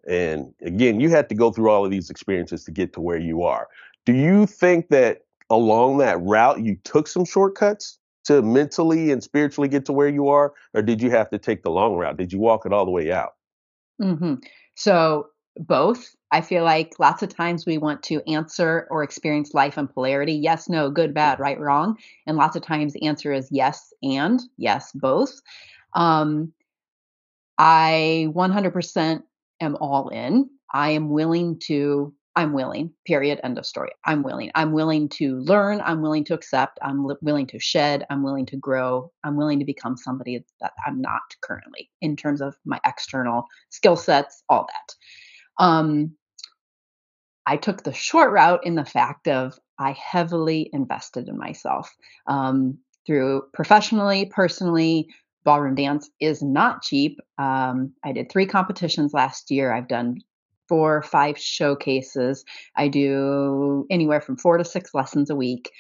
And 0.09 0.55
again, 0.63 1.01
you 1.01 1.11
had 1.11 1.29
to 1.29 1.35
go 1.35 1.51
through 1.51 1.71
all 1.71 1.85
of 1.85 1.91
these 1.91 2.11
experiences 2.11 2.65
to 2.65 2.71
get 2.71 2.93
to 2.93 3.01
where 3.01 3.19
you 3.19 3.43
are. 3.43 3.67
Do 4.07 4.13
you 4.13 4.47
think 4.47 4.89
that 4.89 5.23
along 5.51 5.99
that 5.99 6.21
route 6.21 6.61
you 6.63 6.77
took 6.85 7.09
some 7.09 7.25
shortcuts 7.25 7.98
to 8.29 8.43
mentally 8.43 9.11
and 9.11 9.23
spiritually 9.23 9.69
get 9.69 9.85
to 9.87 9.93
where 9.93 10.09
you 10.09 10.29
are, 10.29 10.55
or 10.75 10.83
did 10.83 11.03
you 11.03 11.11
have 11.11 11.29
to 11.31 11.39
take 11.39 11.63
the 11.63 11.71
long 11.71 11.97
route? 11.97 12.17
Did 12.17 12.33
you 12.33 12.39
walk 12.39 12.65
it 12.65 12.73
all 12.73 12.85
the 12.85 12.91
way 12.91 13.11
out? 13.11 13.35
Mm-hmm. 14.01 14.35
So 14.75 15.29
both. 15.59 16.15
I 16.31 16.43
feel 16.43 16.63
like 16.63 16.93
lots 16.99 17.23
of 17.23 17.35
times 17.35 17.65
we 17.65 17.79
want 17.79 18.03
to 18.05 18.23
answer 18.31 18.87
or 18.91 19.03
experience 19.03 19.55
life 19.55 19.79
in 19.79 19.89
polarity 19.89 20.35
yes, 20.35 20.69
no, 20.69 20.91
good, 20.91 21.15
bad, 21.15 21.41
right, 21.41 21.59
wrong. 21.59 21.97
And 22.27 22.37
lots 22.37 22.55
of 22.55 22.63
times 22.63 22.93
the 22.93 23.07
answer 23.07 23.33
is 23.33 23.49
yes 23.51 23.93
and 24.03 24.41
yes, 24.59 24.93
both. 24.93 25.41
Um, 25.95 26.53
I 27.57 28.29
100% 28.31 29.23
am 29.61 29.77
all 29.77 30.11
in. 30.11 30.51
I 30.73 30.91
am 30.91 31.09
willing 31.09 31.59
to, 31.61 32.13
I'm 32.39 32.53
willing, 32.53 32.93
period, 33.05 33.41
end 33.43 33.59
of 33.59 33.67
story. 33.67 33.91
I'm 34.05 34.23
willing. 34.23 34.53
I'm 34.55 34.71
willing 34.71 35.09
to 35.09 35.39
learn. 35.41 35.81
I'm 35.81 36.03
willing 36.03 36.23
to 36.27 36.35
accept. 36.35 36.79
I'm 36.83 37.05
li- 37.05 37.17
willing 37.21 37.49
to 37.49 37.59
shed. 37.59 38.07
I'm 38.11 38.23
willing 38.23 38.47
to 38.47 38.57
grow. 38.57 39.11
I'm 39.25 39.37
willing 39.37 39.59
to 39.59 39.65
become 39.65 39.97
somebody 39.97 40.45
that 40.61 40.73
I'm 40.87 41.01
not 41.01 41.23
currently 41.43 41.91
in 42.01 42.15
terms 42.15 42.41
of 42.41 42.55
my 42.65 42.79
external 42.87 43.47
skill 43.71 43.97
sets, 43.97 44.45
all 44.49 44.69
that. 44.69 45.65
Um, 45.65 46.13
I 47.45 47.57
took 47.57 47.83
the 47.83 47.93
short 47.93 48.31
route 48.31 48.65
in 48.65 48.77
the 48.77 48.85
fact 48.85 49.27
of 49.27 49.59
I 49.81 49.91
heavily 49.91 50.71
invested 50.73 51.27
in 51.27 51.37
myself 51.37 51.93
um, 52.29 52.79
through 53.05 53.43
professionally, 53.53 54.27
personally. 54.27 55.09
Ballroom 55.43 55.75
dance 55.75 56.09
is 56.21 56.41
not 56.41 56.83
cheap. 56.83 57.19
Um, 57.37 57.95
I 58.05 58.13
did 58.13 58.31
three 58.31 58.47
competitions 58.47 59.13
last 59.13 59.51
year. 59.51 59.73
I've 59.73 59.89
done 59.89 60.19
four, 60.69 60.97
or 60.97 61.03
five 61.03 61.39
showcases. 61.39 62.45
I 62.77 62.89
do 62.89 63.87
anywhere 63.91 64.21
from 64.21 64.37
four 64.37 64.59
to 64.59 64.65
six 64.65 64.95
lessons 64.95 65.31
a 65.31 65.37
week. 65.37 65.71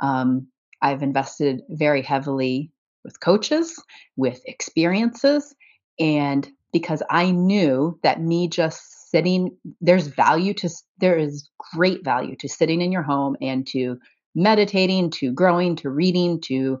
Um, 0.00 0.46
I've 0.82 1.02
invested 1.02 1.62
very 1.70 2.02
heavily 2.02 2.70
with 3.04 3.20
coaches, 3.20 3.82
with 4.16 4.40
experiences, 4.46 5.54
and 5.98 6.48
because 6.72 7.02
I 7.10 7.30
knew 7.30 7.98
that 8.02 8.20
me 8.20 8.48
just 8.48 9.10
sitting 9.10 9.56
there's 9.80 10.08
value 10.08 10.52
to 10.54 10.68
there 10.98 11.16
is 11.16 11.48
great 11.74 12.04
value 12.04 12.36
to 12.36 12.48
sitting 12.48 12.82
in 12.82 12.92
your 12.92 13.02
home 13.02 13.36
and 13.40 13.66
to 13.68 13.98
meditating 14.34 15.10
to 15.10 15.32
growing 15.32 15.76
to 15.76 15.88
reading 15.88 16.40
to 16.42 16.78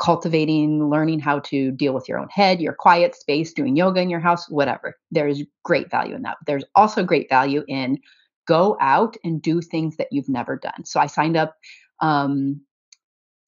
cultivating 0.00 0.88
learning 0.90 1.20
how 1.20 1.38
to 1.40 1.70
deal 1.72 1.94
with 1.94 2.08
your 2.08 2.18
own 2.18 2.28
head 2.30 2.60
your 2.60 2.72
quiet 2.72 3.14
space 3.14 3.52
doing 3.52 3.76
yoga 3.76 4.00
in 4.00 4.10
your 4.10 4.20
house 4.20 4.50
whatever. 4.50 4.96
There's 5.10 5.42
great 5.64 5.90
value 5.90 6.14
in 6.14 6.22
that. 6.22 6.38
There's 6.46 6.64
also 6.74 7.04
great 7.04 7.28
value 7.28 7.64
in 7.68 7.98
go 8.46 8.76
out 8.80 9.16
and 9.22 9.40
do 9.40 9.60
things 9.60 9.96
that 9.96 10.08
you've 10.10 10.28
never 10.28 10.56
done. 10.56 10.84
So 10.84 10.98
i 10.98 11.06
signed 11.06 11.36
up 11.36 11.54
um, 12.00 12.60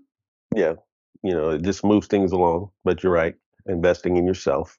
Yeah, 0.55 0.75
you 1.23 1.33
know, 1.33 1.51
it 1.51 1.63
just 1.63 1.85
moves 1.85 2.07
things 2.07 2.33
along. 2.33 2.71
But 2.85 3.03
you're 3.03 3.13
right, 3.13 3.35
investing 3.67 4.17
in 4.17 4.27
yourself, 4.27 4.79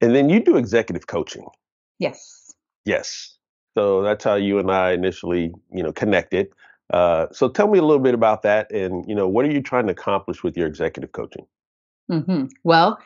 and 0.00 0.14
then 0.14 0.28
you 0.28 0.40
do 0.40 0.56
executive 0.56 1.06
coaching. 1.06 1.46
Yes. 1.98 2.52
Yes. 2.84 3.38
So 3.76 4.02
that's 4.02 4.22
how 4.22 4.34
you 4.34 4.58
and 4.58 4.70
I 4.70 4.92
initially, 4.92 5.52
you 5.72 5.82
know, 5.82 5.92
connected. 5.92 6.48
Uh, 6.92 7.26
so 7.32 7.48
tell 7.48 7.68
me 7.68 7.78
a 7.78 7.82
little 7.82 8.02
bit 8.02 8.14
about 8.14 8.42
that, 8.42 8.70
and 8.70 9.04
you 9.08 9.14
know, 9.14 9.26
what 9.26 9.44
are 9.44 9.50
you 9.50 9.62
trying 9.62 9.86
to 9.86 9.92
accomplish 9.92 10.42
with 10.42 10.56
your 10.56 10.66
executive 10.66 11.12
coaching? 11.12 11.46
Mm-hmm. 12.10 12.46
Well, 12.62 12.98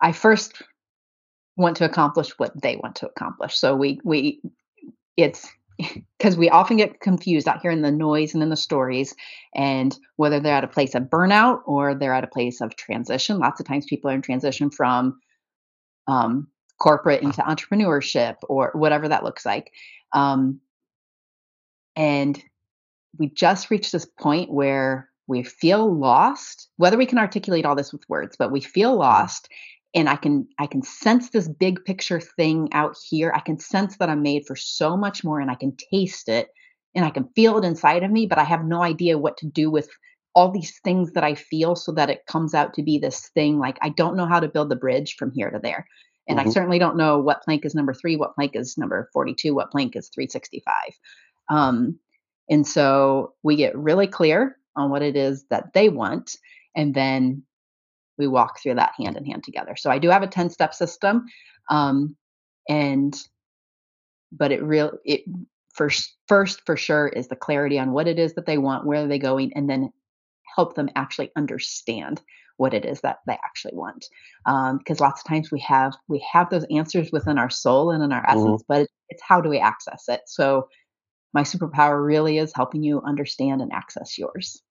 I 0.00 0.12
first 0.12 0.62
want 1.56 1.76
to 1.78 1.84
accomplish 1.84 2.30
what 2.38 2.60
they 2.60 2.76
want 2.76 2.96
to 2.96 3.06
accomplish. 3.06 3.56
So 3.56 3.74
we 3.74 4.00
we 4.04 4.40
it's 5.16 5.48
because 6.18 6.36
we 6.36 6.48
often 6.48 6.76
get 6.76 7.00
confused 7.00 7.48
out 7.48 7.60
here 7.60 7.70
in 7.70 7.82
the 7.82 7.90
noise 7.90 8.34
and 8.34 8.42
in 8.42 8.50
the 8.50 8.56
stories, 8.56 9.14
and 9.54 9.98
whether 10.16 10.38
they're 10.38 10.56
at 10.56 10.64
a 10.64 10.68
place 10.68 10.94
of 10.94 11.04
burnout 11.04 11.62
or 11.66 11.94
they're 11.94 12.14
at 12.14 12.24
a 12.24 12.28
place 12.28 12.60
of 12.60 12.76
transition. 12.76 13.38
Lots 13.38 13.60
of 13.60 13.66
times 13.66 13.86
people 13.86 14.10
are 14.10 14.14
in 14.14 14.22
transition 14.22 14.70
from 14.70 15.18
um, 16.06 16.48
corporate 16.78 17.22
into 17.22 17.42
entrepreneurship 17.42 18.36
or 18.48 18.70
whatever 18.74 19.08
that 19.08 19.24
looks 19.24 19.44
like. 19.44 19.72
Um, 20.12 20.60
and 21.96 22.42
we 23.18 23.28
just 23.28 23.70
reached 23.70 23.92
this 23.92 24.06
point 24.06 24.50
where 24.50 25.08
we 25.26 25.42
feel 25.42 25.94
lost 25.94 26.68
whether 26.76 26.98
we 26.98 27.06
can 27.06 27.18
articulate 27.18 27.64
all 27.64 27.76
this 27.76 27.92
with 27.92 28.08
words 28.08 28.36
but 28.38 28.50
we 28.50 28.60
feel 28.60 28.90
mm-hmm. 28.90 29.00
lost 29.00 29.48
and 29.94 30.08
i 30.08 30.16
can 30.16 30.46
i 30.58 30.66
can 30.66 30.82
sense 30.82 31.30
this 31.30 31.48
big 31.48 31.84
picture 31.84 32.20
thing 32.20 32.68
out 32.72 32.96
here 33.08 33.32
i 33.34 33.40
can 33.40 33.58
sense 33.58 33.96
that 33.96 34.10
i'm 34.10 34.22
made 34.22 34.44
for 34.46 34.56
so 34.56 34.96
much 34.96 35.24
more 35.24 35.40
and 35.40 35.50
i 35.50 35.54
can 35.54 35.74
taste 35.92 36.28
it 36.28 36.48
and 36.94 37.04
i 37.04 37.10
can 37.10 37.28
feel 37.34 37.58
it 37.58 37.64
inside 37.64 38.02
of 38.02 38.10
me 38.10 38.26
but 38.26 38.38
i 38.38 38.44
have 38.44 38.64
no 38.64 38.82
idea 38.82 39.18
what 39.18 39.36
to 39.36 39.46
do 39.46 39.70
with 39.70 39.88
all 40.34 40.50
these 40.50 40.78
things 40.84 41.12
that 41.12 41.24
i 41.24 41.34
feel 41.34 41.74
so 41.74 41.92
that 41.92 42.10
it 42.10 42.26
comes 42.26 42.54
out 42.54 42.74
to 42.74 42.82
be 42.82 42.98
this 42.98 43.30
thing 43.34 43.58
like 43.58 43.78
i 43.82 43.88
don't 43.88 44.16
know 44.16 44.26
how 44.26 44.40
to 44.40 44.48
build 44.48 44.68
the 44.68 44.76
bridge 44.76 45.16
from 45.16 45.30
here 45.32 45.50
to 45.50 45.58
there 45.58 45.86
and 46.28 46.38
mm-hmm. 46.38 46.48
i 46.48 46.52
certainly 46.52 46.78
don't 46.78 46.96
know 46.96 47.18
what 47.18 47.42
plank 47.42 47.64
is 47.64 47.74
number 47.74 47.94
three 47.94 48.16
what 48.16 48.34
plank 48.34 48.54
is 48.54 48.76
number 48.76 49.08
42 49.12 49.54
what 49.54 49.70
plank 49.70 49.96
is 49.96 50.08
365 50.08 50.74
um, 51.50 51.98
and 52.50 52.66
so 52.66 53.34
we 53.42 53.56
get 53.56 53.76
really 53.76 54.06
clear 54.06 54.56
on 54.76 54.90
what 54.90 55.02
it 55.02 55.16
is 55.16 55.44
that 55.50 55.72
they 55.72 55.88
want, 55.88 56.36
and 56.76 56.94
then 56.94 57.42
we 58.18 58.28
walk 58.28 58.60
through 58.60 58.74
that 58.74 58.92
hand 58.98 59.16
in 59.16 59.24
hand 59.24 59.44
together. 59.44 59.74
So 59.76 59.90
I 59.90 59.98
do 59.98 60.10
have 60.10 60.22
a 60.22 60.26
10 60.26 60.50
step 60.50 60.74
system. 60.74 61.24
Um, 61.70 62.16
and 62.68 63.16
but 64.32 64.52
it 64.52 64.62
real 64.62 64.92
it 65.04 65.22
first 65.72 66.14
first 66.28 66.62
for 66.64 66.76
sure 66.76 67.08
is 67.08 67.28
the 67.28 67.36
clarity 67.36 67.78
on 67.78 67.92
what 67.92 68.06
it 68.06 68.18
is 68.18 68.34
that 68.34 68.46
they 68.46 68.58
want, 68.58 68.86
where 68.86 69.04
are 69.04 69.08
they 69.08 69.18
going, 69.18 69.52
and 69.54 69.68
then 69.68 69.92
help 70.54 70.74
them 70.74 70.90
actually 70.94 71.30
understand 71.36 72.20
what 72.58 72.74
it 72.74 72.84
is 72.84 73.00
that 73.00 73.18
they 73.26 73.38
actually 73.44 73.74
want. 73.74 74.06
Because 74.44 75.00
um, 75.00 75.06
lots 75.06 75.22
of 75.22 75.26
times 75.26 75.50
we 75.50 75.60
have 75.60 75.94
we 76.08 76.24
have 76.30 76.50
those 76.50 76.66
answers 76.70 77.10
within 77.10 77.38
our 77.38 77.50
soul 77.50 77.90
and 77.90 78.02
in 78.02 78.12
our 78.12 78.24
essence, 78.28 78.62
mm-hmm. 78.62 78.72
but 78.72 78.88
it's 79.08 79.22
how 79.22 79.40
do 79.40 79.48
we 79.48 79.58
access 79.58 80.04
it? 80.08 80.20
So 80.26 80.68
my 81.32 81.42
superpower 81.42 82.04
really 82.04 82.38
is 82.38 82.52
helping 82.54 82.82
you 82.82 83.00
understand 83.02 83.60
and 83.60 83.72
access 83.72 84.18
yours. 84.18 84.62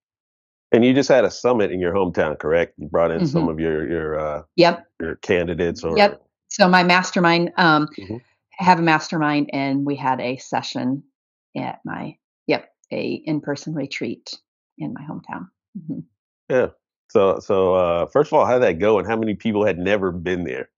And 0.71 0.85
you 0.85 0.93
just 0.93 1.09
had 1.09 1.25
a 1.25 1.31
summit 1.31 1.71
in 1.71 1.79
your 1.79 1.93
hometown, 1.93 2.37
correct? 2.37 2.73
You 2.77 2.87
brought 2.87 3.11
in 3.11 3.17
mm-hmm. 3.17 3.27
some 3.27 3.49
of 3.49 3.59
your 3.59 3.89
your 3.89 4.19
uh, 4.19 4.43
yep 4.55 4.85
your 4.99 5.15
candidates 5.15 5.83
or 5.83 5.97
yep. 5.97 6.21
So 6.49 6.67
my 6.67 6.83
mastermind, 6.83 7.51
um, 7.57 7.87
mm-hmm. 7.97 8.17
have 8.51 8.79
a 8.79 8.81
mastermind, 8.81 9.49
and 9.53 9.85
we 9.85 9.95
had 9.95 10.19
a 10.19 10.37
session 10.37 11.03
at 11.57 11.79
my 11.85 12.17
yep 12.45 12.69
a 12.91 13.13
in 13.25 13.41
person 13.41 13.73
retreat 13.73 14.37
in 14.77 14.93
my 14.93 15.01
hometown. 15.01 15.47
Mm-hmm. 15.77 15.99
Yeah. 16.49 16.67
So 17.09 17.39
so 17.39 17.73
uh, 17.73 18.05
first 18.05 18.31
of 18.31 18.37
all, 18.37 18.45
how 18.45 18.59
did 18.59 18.63
that 18.63 18.79
go, 18.79 18.99
and 18.99 19.07
how 19.07 19.17
many 19.17 19.33
people 19.33 19.65
had 19.65 19.79
never 19.79 20.11
been 20.11 20.43
there? 20.43 20.69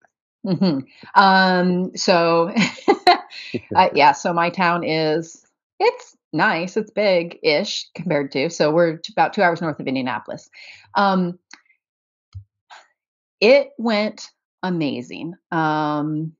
Mm-hmm. 0.45 0.79
Um, 1.15 1.95
so 1.97 2.53
uh, 3.75 3.89
yeah, 3.93 4.13
so 4.13 4.31
my 4.31 4.49
town 4.49 4.85
is 4.85 5.45
it's 5.81 6.15
nice. 6.31 6.77
It's 6.77 6.91
big 6.91 7.39
ish 7.41 7.89
compared 7.95 8.31
to. 8.33 8.49
So 8.51 8.71
we're 8.71 8.99
about 9.11 9.33
two 9.33 9.41
hours 9.41 9.61
north 9.61 9.79
of 9.79 9.87
Indianapolis. 9.87 10.47
Um, 10.95 11.39
it 13.39 13.69
went 13.79 14.29
amazing. 14.61 15.33
Um, 15.51 16.33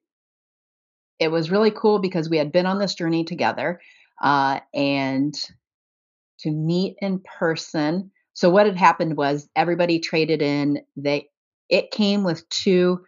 it 1.19 1.30
was 1.30 1.49
really 1.49 1.71
cool 1.71 1.97
because 1.97 2.30
we 2.30 2.38
had 2.38 2.51
been 2.51 2.67
on 2.67 2.77
this 2.77 2.93
journey 2.93 3.23
together 3.23 3.82
uh, 4.21 4.60
and 4.75 5.34
to 6.41 6.51
meet 6.51 6.97
in 7.01 7.19
person. 7.39 8.12
So 8.34 8.51
what 8.51 8.67
had 8.67 8.77
happened 8.77 9.17
was 9.17 9.49
everybody 9.56 9.99
traded 9.99 10.43
in. 10.43 10.82
They 10.95 11.30
it 11.69 11.89
came 11.89 12.23
with 12.23 12.47
two 12.49 13.01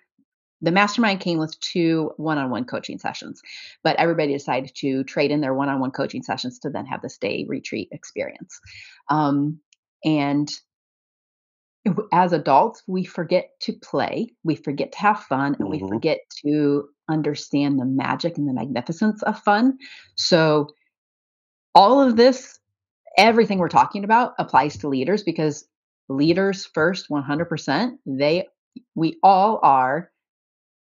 the 0.64 0.72
mastermind 0.72 1.20
came 1.20 1.38
with 1.38 1.60
two 1.60 2.12
one-on-one 2.18 2.66
coaching 2.66 2.98
sessions 2.98 3.42
but 3.84 3.96
everybody 3.98 4.34
decided 4.34 4.74
to 4.74 5.04
trade 5.04 5.30
in 5.30 5.42
their 5.42 5.54
one-on-one 5.54 5.92
coaching 5.92 6.24
sessions 6.24 6.58
to 6.58 6.70
then 6.70 6.86
have 6.86 7.02
this 7.02 7.18
day 7.18 7.46
retreat 7.48 7.90
experience 7.92 8.60
um, 9.10 9.60
and 10.04 10.52
as 12.14 12.32
adults 12.32 12.82
we 12.88 13.04
forget 13.04 13.50
to 13.60 13.74
play 13.74 14.30
we 14.44 14.56
forget 14.56 14.92
to 14.94 15.00
have 15.00 15.20
fun 15.20 15.48
and 15.48 15.68
mm-hmm. 15.68 15.84
we 15.84 15.90
forget 15.90 16.20
to 16.46 16.88
understand 17.10 17.78
the 17.78 17.86
magic 17.86 18.38
and 18.38 18.48
the 18.48 18.54
magnificence 18.54 19.22
of 19.24 19.38
fun 19.40 19.78
so 20.16 20.68
all 21.76 22.02
of 22.02 22.16
this 22.16 22.58
everything 23.18 23.60
we're 23.60 23.68
talking 23.68 24.06
about 24.06 24.34
applies 24.40 24.78
to 24.78 24.88
leaders 24.88 25.24
because 25.24 25.68
leaders 26.08 26.66
first 26.74 27.10
100% 27.10 27.92
they 28.06 28.48
we 28.96 29.18
all 29.22 29.60
are 29.62 30.10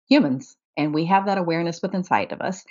humans 0.09 0.57
and 0.77 0.95
we 0.95 1.05
have 1.07 1.27
that 1.27 1.39
awareness 1.39 1.81
within 1.83 1.99
inside 1.99 2.33
of 2.33 2.41
us 2.41 2.65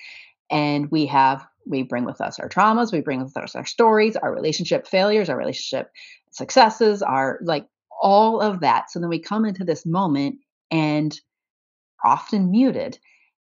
and 0.50 0.92
we 0.92 1.06
have 1.06 1.46
we 1.66 1.84
bring 1.84 2.06
with 2.06 2.22
us 2.22 2.40
our 2.40 2.50
traumas 2.50 2.92
we 2.92 3.02
bring 3.02 3.24
with 3.24 3.36
us 3.38 3.56
our 3.56 3.66
stories 3.66 4.16
our 4.16 4.34
relationship 4.34 4.88
failures 4.88 5.30
our 5.30 5.38
relationship 5.38 5.92
successes 6.32 7.02
our 7.02 7.40
like 7.44 7.66
all 8.02 8.42
of 8.42 8.60
that 8.60 8.90
so 8.90 9.00
then 9.00 9.10
we 9.10 9.20
come 9.20 9.46
into 9.46 9.64
this 9.64 9.86
moment 9.86 10.36
and 10.72 11.20
often 12.04 12.52
muted 12.52 13.00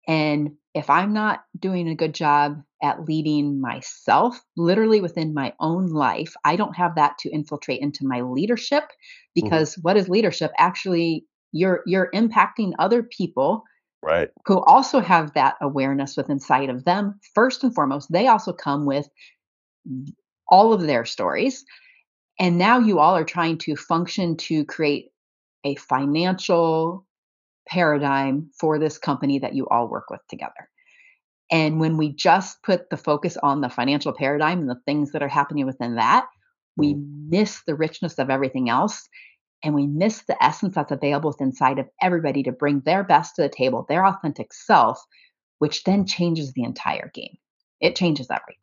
and 0.08 0.52
if 0.74 0.90
i'm 0.90 1.14
not 1.14 1.44
doing 1.60 1.88
a 1.88 1.96
good 1.96 2.14
job 2.14 2.62
at 2.84 3.06
leading 3.06 3.60
myself 3.62 4.40
literally 4.58 5.02
within 5.02 5.34
my 5.34 5.54
own 5.60 5.88
life 5.88 6.36
i 6.44 6.56
don't 6.56 6.76
have 6.76 6.96
that 6.96 7.18
to 7.18 7.30
infiltrate 7.32 7.82
into 7.82 8.06
my 8.06 8.22
leadership 8.22 8.84
mm-hmm. 8.84 9.46
because 9.46 9.72
mm-hmm. 9.72 9.82
what 9.82 9.98
is 9.98 10.10
leadership 10.10 10.52
actually 10.60 11.26
you're 11.52 11.82
you're 11.86 12.12
impacting 12.14 12.74
other 12.78 13.02
people 13.02 13.64
right. 14.04 14.30
who 14.46 14.60
also 14.62 15.00
have 15.00 15.34
that 15.34 15.56
awareness 15.62 16.18
within 16.18 16.34
inside 16.34 16.70
of 16.70 16.86
them 16.86 17.20
first 17.34 17.64
and 17.64 17.74
foremost 17.74 18.12
they 18.12 18.28
also 18.28 18.54
come 18.54 18.86
with 18.86 19.08
all 20.48 20.74
of 20.74 20.82
their 20.82 21.06
stories. 21.06 21.66
And 22.40 22.58
now 22.58 22.80
you 22.80 23.00
all 23.00 23.16
are 23.16 23.24
trying 23.24 23.58
to 23.60 23.76
function 23.76 24.38
to 24.38 24.66
create 24.66 25.10
a 25.64 25.76
financial 25.76 27.06
paradigm 27.68 28.50
for 28.60 28.80
this 28.80 28.98
company 28.98 29.40
that 29.40 29.56
you 29.56 29.68
all 29.68 29.88
work 29.88 30.10
with 30.10 30.22
together. 30.30 30.70
And 31.52 31.80
when 31.80 31.98
we 31.98 32.14
just 32.14 32.62
put 32.64 32.90
the 32.90 32.98
focus 32.98 33.38
on 33.42 33.62
the 33.62 33.70
financial 33.70 34.14
paradigm 34.14 34.60
and 34.60 34.70
the 34.70 34.82
things 34.86 35.12
that 35.12 35.22
are 35.22 35.28
happening 35.28 35.66
within 35.66 35.96
that 35.96 36.26
we 36.76 36.94
mm-hmm. 36.94 37.30
miss 37.30 37.62
the 37.66 37.76
richness 37.76 38.20
of 38.20 38.30
everything 38.30 38.70
else 38.70 39.08
and 39.64 39.74
we 39.74 39.88
miss 39.88 40.24
the 40.24 40.42
essence 40.44 40.76
that's 40.76 40.92
available 40.92 41.34
inside 41.40 41.80
of 41.80 41.90
everybody 42.02 42.44
to 42.44 42.52
bring 42.52 42.82
their 42.82 43.04
best 43.04 43.36
to 43.36 43.42
the 43.42 43.50
table, 43.50 43.86
their 43.88 44.06
authentic 44.06 44.54
self, 44.54 45.04
which 45.60 45.84
then 45.86 46.06
changes 46.06 46.52
the 46.54 46.64
entire 46.64 47.10
game. 47.14 47.38
It 47.80 47.96
changes 47.96 48.28
everything. 48.30 48.58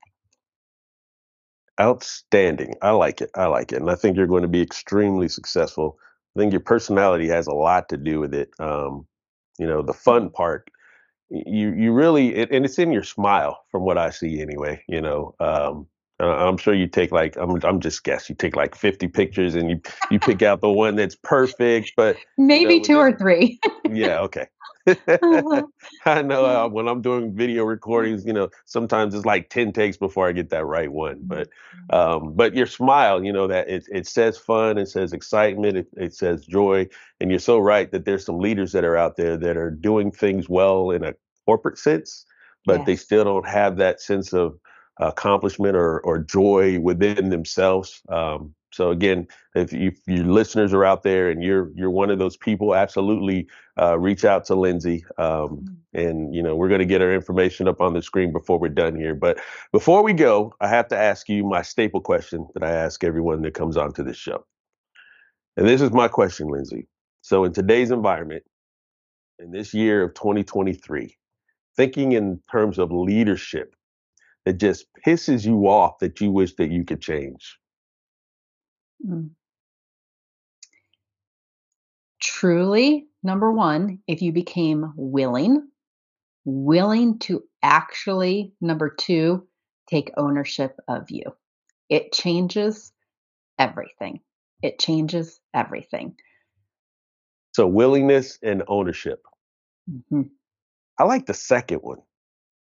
Outstanding. 1.80 2.74
I 2.82 2.90
like 2.90 3.22
it. 3.22 3.30
I 3.34 3.46
like 3.46 3.72
it. 3.72 3.80
And 3.80 3.90
I 3.90 3.94
think 3.94 4.16
you're 4.16 4.26
going 4.26 4.42
to 4.42 4.48
be 4.48 4.60
extremely 4.60 5.28
successful. 5.28 5.98
I 6.36 6.40
think 6.40 6.52
your 6.52 6.60
personality 6.60 7.28
has 7.28 7.46
a 7.46 7.54
lot 7.54 7.88
to 7.88 7.96
do 7.96 8.20
with 8.20 8.34
it. 8.34 8.50
Um, 8.58 9.06
you 9.58 9.66
know, 9.66 9.82
the 9.82 9.94
fun 9.94 10.30
part, 10.30 10.70
you 11.30 11.72
you 11.72 11.92
really, 11.92 12.34
it, 12.34 12.50
and 12.50 12.64
it's 12.64 12.78
in 12.78 12.92
your 12.92 13.02
smile 13.02 13.58
from 13.70 13.82
what 13.84 13.98
I 13.98 14.10
see 14.10 14.40
anyway. 14.40 14.82
You 14.88 15.00
know, 15.00 15.34
um, 15.40 15.86
uh, 16.20 16.48
I'm 16.48 16.56
sure 16.56 16.74
you 16.74 16.86
take 16.86 17.12
like 17.12 17.36
I'm 17.36 17.58
I'm 17.64 17.80
just 17.80 18.04
guess 18.04 18.28
you 18.28 18.34
take 18.34 18.54
like 18.54 18.74
50 18.74 19.08
pictures 19.08 19.54
and 19.54 19.70
you 19.70 19.80
you 20.10 20.18
pick 20.20 20.42
out 20.42 20.60
the 20.60 20.70
one 20.70 20.96
that's 20.96 21.16
perfect, 21.16 21.92
but 21.96 22.16
maybe 22.36 22.74
you 22.74 22.80
know, 22.80 22.84
two 22.84 22.98
or 22.98 23.12
three. 23.16 23.58
yeah, 23.90 24.20
okay. 24.20 24.46
uh-huh. 24.86 25.62
I 26.06 26.22
know 26.22 26.44
uh, 26.44 26.68
when 26.68 26.88
I'm 26.88 27.02
doing 27.02 27.34
video 27.34 27.64
recordings, 27.64 28.24
you 28.24 28.32
know, 28.32 28.48
sometimes 28.64 29.14
it's 29.14 29.26
like 29.26 29.50
10 29.50 29.72
takes 29.72 29.96
before 29.96 30.28
I 30.28 30.32
get 30.32 30.50
that 30.50 30.64
right 30.64 30.90
one. 30.90 31.20
But 31.22 31.48
mm-hmm. 31.90 32.24
um, 32.26 32.32
but 32.34 32.54
your 32.54 32.66
smile, 32.66 33.24
you 33.24 33.32
know, 33.32 33.46
that 33.46 33.68
it 33.68 33.84
it 33.90 34.06
says 34.06 34.36
fun, 34.36 34.78
it 34.78 34.88
says 34.88 35.12
excitement, 35.12 35.76
it, 35.76 35.88
it 35.96 36.14
says 36.14 36.44
joy, 36.44 36.88
and 37.20 37.30
you're 37.30 37.38
so 37.38 37.58
right 37.58 37.90
that 37.92 38.04
there's 38.04 38.26
some 38.26 38.38
leaders 38.38 38.72
that 38.72 38.84
are 38.84 38.96
out 38.96 39.16
there 39.16 39.36
that 39.36 39.56
are 39.56 39.70
doing 39.70 40.10
things 40.10 40.48
well 40.48 40.90
in 40.90 41.04
a 41.04 41.14
corporate 41.46 41.78
sense, 41.78 42.26
but 42.66 42.78
yes. 42.78 42.86
they 42.86 42.96
still 42.96 43.24
don't 43.24 43.48
have 43.48 43.76
that 43.78 44.00
sense 44.00 44.32
of 44.32 44.58
accomplishment 45.08 45.76
or, 45.76 46.00
or 46.00 46.18
joy 46.18 46.78
within 46.78 47.30
themselves. 47.30 48.02
Um, 48.08 48.54
so 48.72 48.90
again, 48.90 49.26
if, 49.54 49.72
you, 49.72 49.88
if 49.88 49.98
your 50.06 50.24
listeners 50.24 50.72
are 50.72 50.84
out 50.84 51.02
there 51.02 51.28
and 51.28 51.42
you're 51.42 51.70
you're 51.74 51.90
one 51.90 52.10
of 52.10 52.18
those 52.18 52.36
people, 52.36 52.74
absolutely 52.74 53.48
uh, 53.80 53.98
reach 53.98 54.24
out 54.24 54.44
to 54.46 54.54
Linzy. 54.54 55.02
Um, 55.18 55.48
mm-hmm. 55.48 55.98
and 55.98 56.34
you 56.34 56.42
know 56.42 56.54
we're 56.54 56.68
going 56.68 56.80
to 56.80 56.86
get 56.86 57.02
our 57.02 57.12
information 57.12 57.66
up 57.66 57.80
on 57.80 57.94
the 57.94 58.02
screen 58.02 58.32
before 58.32 58.58
we're 58.58 58.68
done 58.68 58.94
here. 58.94 59.14
But 59.14 59.40
before 59.72 60.02
we 60.02 60.12
go, 60.12 60.54
I 60.60 60.68
have 60.68 60.86
to 60.88 60.96
ask 60.96 61.28
you 61.28 61.44
my 61.44 61.62
staple 61.62 62.00
question 62.00 62.46
that 62.54 62.62
I 62.62 62.70
ask 62.70 63.02
everyone 63.02 63.42
that 63.42 63.54
comes 63.54 63.76
onto 63.76 64.04
this 64.04 64.16
show. 64.16 64.44
And 65.56 65.66
this 65.66 65.80
is 65.80 65.90
my 65.90 66.06
question, 66.06 66.46
Linzy. 66.46 66.86
So 67.22 67.44
in 67.44 67.52
today's 67.52 67.90
environment, 67.90 68.44
in 69.40 69.50
this 69.50 69.74
year 69.74 70.04
of 70.04 70.14
2023, 70.14 71.16
thinking 71.76 72.12
in 72.12 72.40
terms 72.50 72.78
of 72.78 72.92
leadership, 72.92 73.74
that 74.50 74.58
just 74.58 74.86
pisses 75.06 75.46
you 75.46 75.68
off 75.68 76.00
that 76.00 76.20
you 76.20 76.32
wish 76.32 76.54
that 76.56 76.72
you 76.72 76.84
could 76.84 77.00
change? 77.00 77.56
Mm. 79.06 79.30
Truly, 82.20 83.06
number 83.22 83.52
one, 83.52 84.00
if 84.08 84.22
you 84.22 84.32
became 84.32 84.92
willing, 84.96 85.68
willing 86.44 87.20
to 87.20 87.44
actually, 87.62 88.52
number 88.60 88.90
two, 88.90 89.46
take 89.88 90.10
ownership 90.16 90.76
of 90.88 91.10
you. 91.10 91.22
It 91.88 92.12
changes 92.12 92.92
everything. 93.56 94.18
It 94.62 94.80
changes 94.80 95.38
everything. 95.54 96.16
So, 97.52 97.68
willingness 97.68 98.36
and 98.42 98.64
ownership. 98.66 99.22
Mm-hmm. 99.88 100.22
I 100.98 101.04
like 101.04 101.26
the 101.26 101.34
second 101.34 101.78
one 101.78 101.98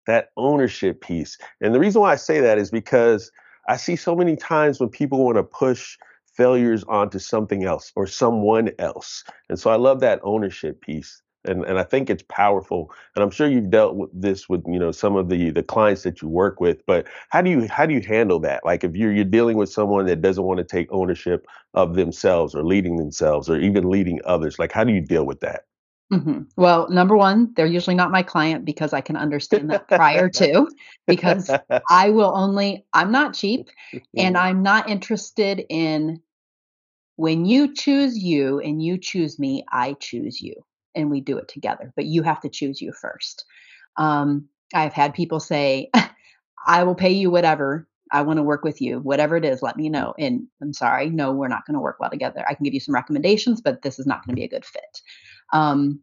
that 0.07 0.29
ownership 0.37 1.01
piece. 1.01 1.37
And 1.61 1.73
the 1.73 1.79
reason 1.79 2.01
why 2.01 2.13
I 2.13 2.15
say 2.15 2.39
that 2.41 2.57
is 2.57 2.71
because 2.71 3.31
I 3.67 3.77
see 3.77 3.95
so 3.95 4.15
many 4.15 4.35
times 4.35 4.79
when 4.79 4.89
people 4.89 5.23
want 5.23 5.37
to 5.37 5.43
push 5.43 5.97
failures 6.35 6.83
onto 6.85 7.19
something 7.19 7.63
else 7.63 7.91
or 7.95 8.07
someone 8.07 8.71
else. 8.79 9.23
And 9.49 9.59
so 9.59 9.69
I 9.69 9.75
love 9.75 9.99
that 9.99 10.19
ownership 10.23 10.81
piece. 10.81 11.21
And, 11.45 11.65
and 11.65 11.79
I 11.79 11.83
think 11.83 12.09
it's 12.09 12.23
powerful. 12.29 12.91
And 13.15 13.23
I'm 13.23 13.31
sure 13.31 13.47
you've 13.47 13.71
dealt 13.71 13.95
with 13.95 14.09
this 14.13 14.47
with, 14.47 14.63
you 14.67 14.77
know, 14.77 14.91
some 14.91 15.15
of 15.15 15.29
the 15.29 15.49
the 15.49 15.63
clients 15.63 16.03
that 16.03 16.21
you 16.21 16.27
work 16.27 16.59
with, 16.61 16.85
but 16.85 17.07
how 17.29 17.41
do 17.41 17.49
you 17.49 17.67
how 17.67 17.87
do 17.87 17.95
you 17.95 18.01
handle 18.01 18.39
that? 18.41 18.63
Like 18.63 18.83
if 18.83 18.95
you're 18.95 19.11
you're 19.11 19.25
dealing 19.25 19.57
with 19.57 19.71
someone 19.71 20.05
that 20.05 20.21
doesn't 20.21 20.43
want 20.43 20.59
to 20.59 20.63
take 20.63 20.87
ownership 20.91 21.47
of 21.73 21.95
themselves 21.95 22.53
or 22.53 22.63
leading 22.63 22.97
themselves 22.97 23.49
or 23.49 23.57
even 23.57 23.89
leading 23.89 24.19
others, 24.23 24.59
like 24.59 24.71
how 24.71 24.83
do 24.83 24.93
you 24.93 25.01
deal 25.01 25.25
with 25.25 25.39
that? 25.39 25.65
Mm-hmm. 26.11 26.41
Well, 26.57 26.89
number 26.89 27.15
one, 27.15 27.53
they're 27.55 27.65
usually 27.65 27.95
not 27.95 28.11
my 28.11 28.21
client 28.21 28.65
because 28.65 28.91
I 28.91 28.99
can 28.99 29.15
understand 29.15 29.69
that 29.69 29.87
prior 29.87 30.27
to, 30.29 30.67
because 31.07 31.49
I 31.89 32.09
will 32.09 32.33
only, 32.35 32.85
I'm 32.93 33.11
not 33.11 33.33
cheap 33.33 33.69
and. 34.17 34.37
I'm 34.37 34.61
not 34.63 34.89
interested 34.89 35.63
in 35.69 36.21
when 37.15 37.45
you 37.45 37.73
choose 37.73 38.17
you 38.17 38.59
and 38.59 38.81
you 38.81 38.97
choose 38.97 39.39
me, 39.39 39.63
I 39.71 39.93
choose 39.93 40.41
you 40.41 40.55
and 40.95 41.09
we 41.09 41.21
do 41.21 41.37
it 41.37 41.47
together, 41.47 41.93
but 41.95 42.05
you 42.05 42.23
have 42.23 42.41
to 42.41 42.49
choose 42.49 42.81
you 42.81 42.91
first. 42.91 43.45
Um, 43.97 44.47
I've 44.73 44.93
had 44.93 45.13
people 45.13 45.39
say, 45.39 45.89
I 46.65 46.83
will 46.83 46.95
pay 46.95 47.11
you 47.11 47.31
whatever. 47.31 47.87
I 48.11 48.23
want 48.23 48.37
to 48.37 48.43
work 48.43 48.63
with 48.63 48.81
you, 48.81 48.99
whatever 48.99 49.37
it 49.37 49.45
is, 49.45 49.61
let 49.61 49.77
me 49.77 49.87
know. 49.87 50.13
And 50.19 50.47
I'm 50.61 50.73
sorry, 50.73 51.09
no, 51.09 51.31
we're 51.31 51.47
not 51.47 51.65
going 51.65 51.75
to 51.75 51.79
work 51.79 51.97
well 51.99 52.09
together. 52.09 52.43
I 52.47 52.55
can 52.55 52.65
give 52.65 52.73
you 52.73 52.79
some 52.81 52.95
recommendations, 52.95 53.61
but 53.61 53.83
this 53.83 53.99
is 53.99 54.05
not 54.05 54.25
going 54.25 54.35
to 54.35 54.39
be 54.39 54.45
a 54.45 54.49
good 54.49 54.65
fit. 54.65 55.01
Um, 55.51 56.01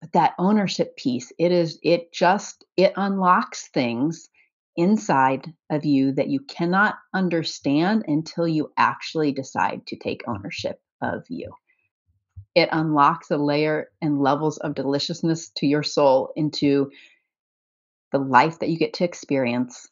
but 0.00 0.12
that 0.12 0.34
ownership 0.38 0.96
piece, 0.96 1.32
it 1.38 1.52
is, 1.52 1.78
it 1.82 2.12
just, 2.12 2.64
it 2.76 2.92
unlocks 2.96 3.68
things 3.68 4.28
inside 4.76 5.52
of 5.70 5.84
you 5.84 6.12
that 6.12 6.28
you 6.28 6.40
cannot 6.40 6.96
understand 7.14 8.04
until 8.08 8.46
you 8.48 8.72
actually 8.76 9.32
decide 9.32 9.86
to 9.86 9.96
take 9.96 10.22
ownership 10.26 10.80
of 11.00 11.24
you. 11.28 11.52
It 12.54 12.68
unlocks 12.72 13.30
a 13.30 13.36
layer 13.36 13.90
and 14.00 14.20
levels 14.20 14.58
of 14.58 14.74
deliciousness 14.74 15.50
to 15.56 15.66
your 15.66 15.82
soul 15.82 16.32
into 16.36 16.90
the 18.12 18.18
life 18.18 18.60
that 18.60 18.68
you 18.68 18.78
get 18.78 18.94
to 18.94 19.04
experience 19.04 19.88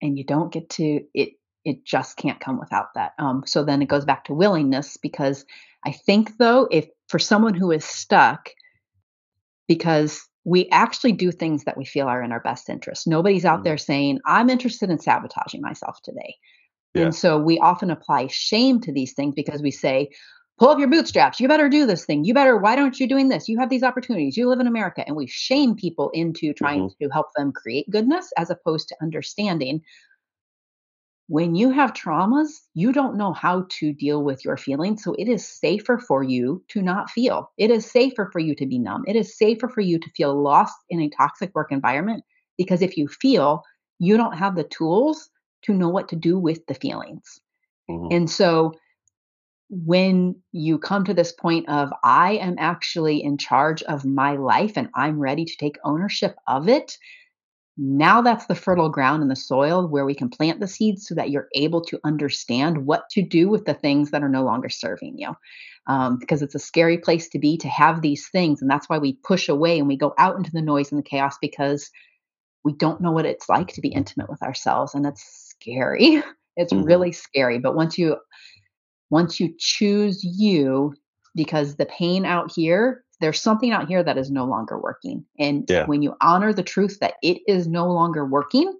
and 0.00 0.18
you 0.18 0.24
don't 0.24 0.52
get 0.52 0.68
to 0.70 1.02
it 1.14 1.34
it 1.64 1.84
just 1.84 2.16
can't 2.16 2.40
come 2.40 2.58
without 2.58 2.94
that 2.94 3.12
um, 3.18 3.44
so 3.46 3.64
then 3.64 3.82
it 3.82 3.88
goes 3.88 4.06
back 4.06 4.24
to 4.24 4.34
willingness 4.34 4.96
because 4.96 5.44
i 5.84 5.92
think 5.92 6.38
though 6.38 6.66
if 6.70 6.88
for 7.12 7.18
someone 7.20 7.52
who 7.54 7.70
is 7.70 7.84
stuck 7.84 8.48
because 9.68 10.26
we 10.44 10.68
actually 10.70 11.12
do 11.12 11.30
things 11.30 11.64
that 11.64 11.76
we 11.76 11.84
feel 11.84 12.08
are 12.08 12.22
in 12.22 12.32
our 12.32 12.40
best 12.40 12.68
interest. 12.68 13.06
Nobody's 13.06 13.44
out 13.44 13.60
Mhm. 13.60 13.64
there 13.64 13.78
saying 13.78 14.18
i'm 14.26 14.50
interested 14.50 14.90
in 14.90 14.98
sabotaging 14.98 15.60
myself 15.60 16.00
today. 16.02 16.34
Yeah. 16.94 17.04
and 17.04 17.14
so 17.14 17.38
we 17.38 17.58
often 17.58 17.90
apply 17.90 18.26
shame 18.26 18.78
to 18.80 18.92
these 18.92 19.14
things 19.14 19.34
because 19.34 19.62
we 19.62 19.70
say 19.70 20.10
pull 20.58 20.68
up 20.68 20.78
your 20.78 20.88
bootstraps. 20.88 21.40
You 21.40 21.48
better 21.48 21.68
do 21.70 21.86
this 21.86 22.04
thing. 22.04 22.24
You 22.24 22.34
better 22.34 22.56
why 22.58 22.76
don't 22.76 22.98
you 23.00 23.06
doing 23.08 23.28
this? 23.28 23.48
You 23.48 23.58
have 23.58 23.70
these 23.70 23.82
opportunities. 23.82 24.36
You 24.36 24.48
live 24.48 24.60
in 24.60 24.66
america. 24.66 25.02
And 25.06 25.16
we 25.16 25.26
shame 25.26 25.74
people 25.74 26.10
into 26.10 26.52
trying 26.54 26.82
Mhm. 26.88 26.98
to 27.00 27.08
help 27.10 27.28
them 27.36 27.52
create 27.52 27.88
goodness 27.90 28.30
as 28.36 28.50
opposed 28.50 28.88
to 28.88 28.96
understanding 29.02 29.80
when 31.32 31.54
you 31.54 31.70
have 31.70 31.94
traumas, 31.94 32.50
you 32.74 32.92
don't 32.92 33.16
know 33.16 33.32
how 33.32 33.64
to 33.70 33.94
deal 33.94 34.22
with 34.22 34.44
your 34.44 34.58
feelings. 34.58 35.02
So 35.02 35.14
it 35.14 35.28
is 35.28 35.48
safer 35.48 35.96
for 35.96 36.22
you 36.22 36.62
to 36.68 36.82
not 36.82 37.08
feel. 37.08 37.50
It 37.56 37.70
is 37.70 37.90
safer 37.90 38.28
for 38.30 38.38
you 38.38 38.54
to 38.54 38.66
be 38.66 38.78
numb. 38.78 39.02
It 39.06 39.16
is 39.16 39.38
safer 39.38 39.66
for 39.66 39.80
you 39.80 39.98
to 39.98 40.10
feel 40.10 40.38
lost 40.38 40.76
in 40.90 41.00
a 41.00 41.08
toxic 41.08 41.54
work 41.54 41.72
environment 41.72 42.22
because 42.58 42.82
if 42.82 42.98
you 42.98 43.08
feel, 43.08 43.62
you 43.98 44.18
don't 44.18 44.36
have 44.36 44.56
the 44.56 44.64
tools 44.64 45.30
to 45.62 45.72
know 45.72 45.88
what 45.88 46.10
to 46.10 46.16
do 46.16 46.38
with 46.38 46.66
the 46.66 46.74
feelings. 46.74 47.40
Mhm. 47.88 48.12
And 48.12 48.30
so 48.30 48.74
when 49.70 50.36
you 50.52 50.78
come 50.78 51.02
to 51.06 51.14
this 51.14 51.32
point 51.32 51.66
of, 51.66 51.94
I 52.04 52.32
am 52.42 52.56
actually 52.58 53.24
in 53.24 53.38
charge 53.38 53.82
of 53.84 54.04
my 54.04 54.36
life 54.36 54.74
and 54.76 54.90
I'm 54.94 55.18
ready 55.18 55.46
to 55.46 55.56
take 55.56 55.78
ownership 55.82 56.36
of 56.46 56.68
it, 56.68 56.98
now 57.78 58.20
that's 58.22 58.46
the 58.46 58.54
fertile 58.54 58.90
ground 58.90 59.22
in 59.22 59.28
the 59.28 59.36
soil 59.36 59.88
where 59.88 60.04
we 60.04 60.14
can 60.14 60.28
plant 60.28 60.60
the 60.60 60.68
seeds 60.68 61.06
so 61.06 61.14
that 61.14 61.30
you're 61.30 61.48
able 61.54 61.82
to 61.86 61.98
understand 62.04 62.86
what 62.86 63.08
to 63.10 63.22
do 63.22 63.48
with 63.48 63.64
the 63.64 63.74
things 63.74 64.10
that 64.10 64.22
are 64.22 64.28
no 64.28 64.44
longer 64.44 64.68
serving 64.68 65.18
you. 65.18 65.34
Um, 65.88 66.18
because 66.18 66.42
it's 66.42 66.54
a 66.54 66.60
scary 66.60 66.98
place 66.98 67.28
to 67.30 67.38
be 67.38 67.56
to 67.58 67.68
have 67.68 68.02
these 68.02 68.28
things. 68.30 68.62
And 68.62 68.70
that's 68.70 68.88
why 68.88 68.98
we 68.98 69.18
push 69.24 69.48
away 69.48 69.78
and 69.78 69.88
we 69.88 69.96
go 69.96 70.14
out 70.18 70.36
into 70.36 70.52
the 70.52 70.62
noise 70.62 70.92
and 70.92 70.98
the 70.98 71.02
chaos 71.08 71.36
because 71.40 71.90
we 72.64 72.74
don't 72.74 73.00
know 73.00 73.12
what 73.12 73.26
it's 73.26 73.48
like 73.48 73.68
to 73.74 73.80
be 73.80 73.88
intimate 73.88 74.30
with 74.30 74.42
ourselves. 74.42 74.94
And 74.94 75.06
it's 75.06 75.24
scary. 75.50 76.22
It's 76.56 76.72
Mhm. 76.72 76.86
really 76.86 77.12
scary. 77.12 77.58
But 77.58 77.76
once 77.76 77.98
you 77.98 78.16
once 79.10 79.38
you 79.40 79.54
choose 79.58 80.22
you, 80.24 80.94
because 81.34 81.76
the 81.76 81.86
pain 81.86 82.24
out 82.24 82.50
here, 82.54 83.04
there's 83.22 83.40
something 83.40 83.70
out 83.70 83.88
here 83.88 84.02
that 84.02 84.18
is 84.18 84.30
no 84.30 84.44
longer 84.44 84.78
working. 84.78 85.24
And 85.38 85.64
Yeah. 85.70 85.86
when 85.86 86.02
you 86.02 86.14
honor 86.20 86.52
the 86.52 86.62
truth 86.62 86.98
that 87.00 87.14
it 87.22 87.40
is 87.46 87.66
no 87.66 87.86
longer 87.86 88.26
working, 88.26 88.76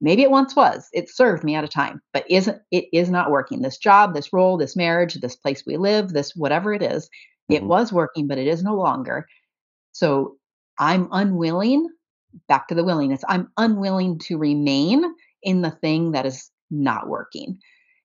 maybe 0.00 0.22
it 0.22 0.30
once 0.30 0.54
was, 0.54 0.88
it 0.92 1.08
served 1.08 1.44
me 1.44 1.54
at 1.54 1.64
a 1.64 1.68
time, 1.68 2.02
but 2.12 2.28
isn't 2.28 2.60
it 2.70 2.86
is 2.92 3.08
not 3.08 3.30
working. 3.30 3.62
This 3.62 3.78
job, 3.78 4.12
this 4.12 4.32
role, 4.32 4.56
this 4.58 4.76
marriage, 4.76 5.14
this 5.14 5.36
place 5.36 5.64
we 5.64 5.76
live, 5.76 6.10
this 6.10 6.34
whatever 6.36 6.74
it 6.74 6.82
is, 6.82 7.08
it 7.48 7.62
Mhm. 7.62 7.68
was 7.68 7.92
working, 7.92 8.26
but 8.26 8.38
it 8.38 8.48
is 8.48 8.62
no 8.62 8.74
longer. 8.74 9.26
So 9.92 10.36
I'm 10.78 11.08
unwilling, 11.12 11.88
back 12.48 12.68
to 12.68 12.74
the 12.74 12.84
willingness, 12.84 13.22
I'm 13.28 13.50
unwilling 13.56 14.18
to 14.26 14.36
remain 14.36 15.04
in 15.42 15.62
the 15.62 15.70
thing 15.70 16.10
that 16.10 16.26
is 16.26 16.50
not 16.70 17.08
working. 17.08 17.58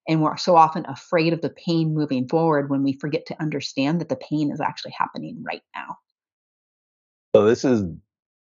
And 0.08 0.22
we're 0.22 0.38
so 0.38 0.56
often 0.56 0.86
afraid 0.88 1.34
of 1.34 1.42
the 1.42 1.50
pain 1.50 1.94
moving 1.94 2.28
forward 2.28 2.70
when 2.70 2.84
we 2.84 2.94
forget 2.94 3.26
to 3.28 3.42
understand 3.42 4.02
that 4.02 4.10
the 4.10 4.16
pain 4.16 4.52
is 4.52 4.60
actually 4.60 4.94
happening 4.98 5.44
right 5.44 5.62
now. 5.76 5.98
So 7.36 7.46
this 7.46 7.64
is 7.64 7.84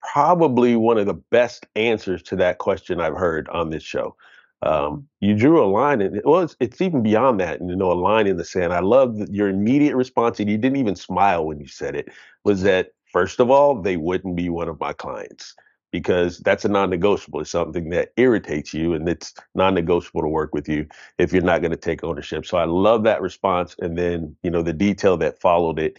probably 0.02 0.76
one 0.76 0.98
of 0.98 1.06
the 1.06 1.20
best 1.30 1.66
answers 1.76 2.22
to 2.24 2.36
that 2.36 2.58
question 2.58 3.00
I've 3.00 3.16
heard 3.16 3.48
on 3.50 3.70
this 3.70 3.82
show. 3.82 4.16
Um, 4.62 5.08
you 5.20 5.34
drew 5.34 5.62
a 5.62 5.66
line, 5.66 6.02
and 6.02 6.20
well, 6.24 6.40
it's, 6.40 6.56
it's 6.60 6.80
even 6.80 7.02
beyond 7.02 7.40
that. 7.40 7.60
You 7.60 7.76
know, 7.76 7.92
a 7.92 7.94
line 7.94 8.26
in 8.26 8.36
the 8.36 8.44
sand. 8.44 8.72
I 8.72 8.80
love 8.80 9.18
that 9.18 9.32
your 9.32 9.48
immediate 9.48 9.96
response, 9.96 10.38
and 10.38 10.50
you 10.50 10.58
didn't 10.58 10.76
even 10.76 10.96
smile 10.96 11.46
when 11.46 11.60
you 11.60 11.66
said 11.66 11.94
it. 11.94 12.08
Was 12.44 12.62
that 12.62 12.90
first 13.10 13.40
of 13.40 13.50
all, 13.50 13.80
they 13.80 13.96
wouldn't 13.96 14.36
be 14.36 14.50
one 14.50 14.68
of 14.68 14.78
my 14.78 14.92
clients 14.92 15.54
because 15.92 16.38
that's 16.38 16.64
a 16.64 16.68
non-negotiable. 16.68 17.40
It's 17.40 17.50
something 17.50 17.90
that 17.90 18.12
irritates 18.16 18.72
you, 18.74 18.94
and 18.94 19.08
it's 19.08 19.34
non-negotiable 19.54 20.22
to 20.22 20.28
work 20.28 20.54
with 20.54 20.68
you 20.68 20.86
if 21.18 21.32
you're 21.32 21.42
not 21.42 21.60
going 21.60 21.72
to 21.72 21.76
take 21.76 22.04
ownership. 22.04 22.46
So 22.46 22.58
I 22.58 22.64
love 22.64 23.04
that 23.04 23.22
response, 23.22 23.76
and 23.80 23.98
then 23.98 24.36
you 24.42 24.50
know 24.50 24.62
the 24.62 24.72
detail 24.72 25.16
that 25.18 25.40
followed 25.40 25.78
it. 25.78 25.98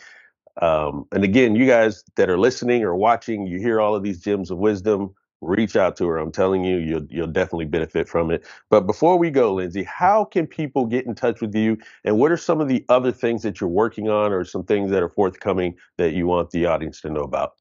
Um, 0.62 1.06
and 1.12 1.24
again, 1.24 1.56
you 1.56 1.66
guys 1.66 2.04
that 2.18 2.30
are 2.30 2.40
listening 2.40 2.84
or 2.84 2.96
watching, 2.96 3.48
you 3.48 3.60
hear 3.60 3.82
all 3.82 3.96
of 3.96 4.04
these 4.04 4.20
gems 4.20 4.52
of 4.52 4.58
wisdom. 4.58 5.14
Reach 5.42 5.76
out 5.76 5.98
to 5.98 6.08
her. 6.08 6.18
I'm 6.18 6.32
telling 6.32 6.64
you, 6.64 6.78
you'll 6.78 7.06
you'll 7.10 7.28
definitely 7.28 7.66
benefit 7.66 8.08
from 8.08 8.32
it. 8.32 8.46
But 8.70 8.82
before 8.88 9.18
we 9.18 9.32
go, 9.32 9.56
Linzy, 9.56 9.86
how 9.86 10.26
can 10.26 10.48
people 10.48 10.86
get 10.86 11.08
in 11.08 11.16
touch 11.16 11.42
with 11.42 11.56
you? 11.56 11.78
And 12.04 12.20
what 12.20 12.32
are 12.32 12.38
some 12.38 12.62
of 12.62 12.68
the 12.68 12.86
other 12.90 13.12
things 13.12 13.42
that 13.44 13.60
you're 13.60 13.70
working 13.70 14.08
on, 14.10 14.34
or 14.34 14.46
some 14.46 14.64
things 14.64 14.92
that 14.92 15.02
are 15.02 15.10
forthcoming 15.10 15.78
that 15.98 16.14
you 16.14 16.28
want 16.28 16.52
the 16.52 16.68
audience 16.68 17.02
to 17.02 17.10
know 17.10 17.22
about? 17.24 17.54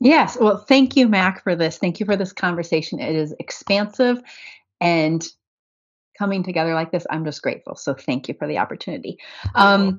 Yes. 0.00 0.38
Well, 0.40 0.56
thank 0.56 0.96
you, 0.96 1.08
Mac, 1.08 1.42
for 1.42 1.54
this. 1.54 1.78
Thank 1.78 2.00
you 2.00 2.06
for 2.06 2.16
this 2.16 2.32
conversation. 2.32 3.00
It 3.00 3.14
is 3.14 3.34
expansive 3.38 4.20
and 4.80 5.26
coming 6.18 6.42
together 6.42 6.74
like 6.74 6.90
this. 6.90 7.06
I'm 7.10 7.24
just 7.24 7.42
grateful. 7.42 7.76
So 7.76 7.94
thank 7.94 8.28
you 8.28 8.34
for 8.38 8.48
the 8.48 8.58
opportunity. 8.58 9.18
Um, 9.54 9.98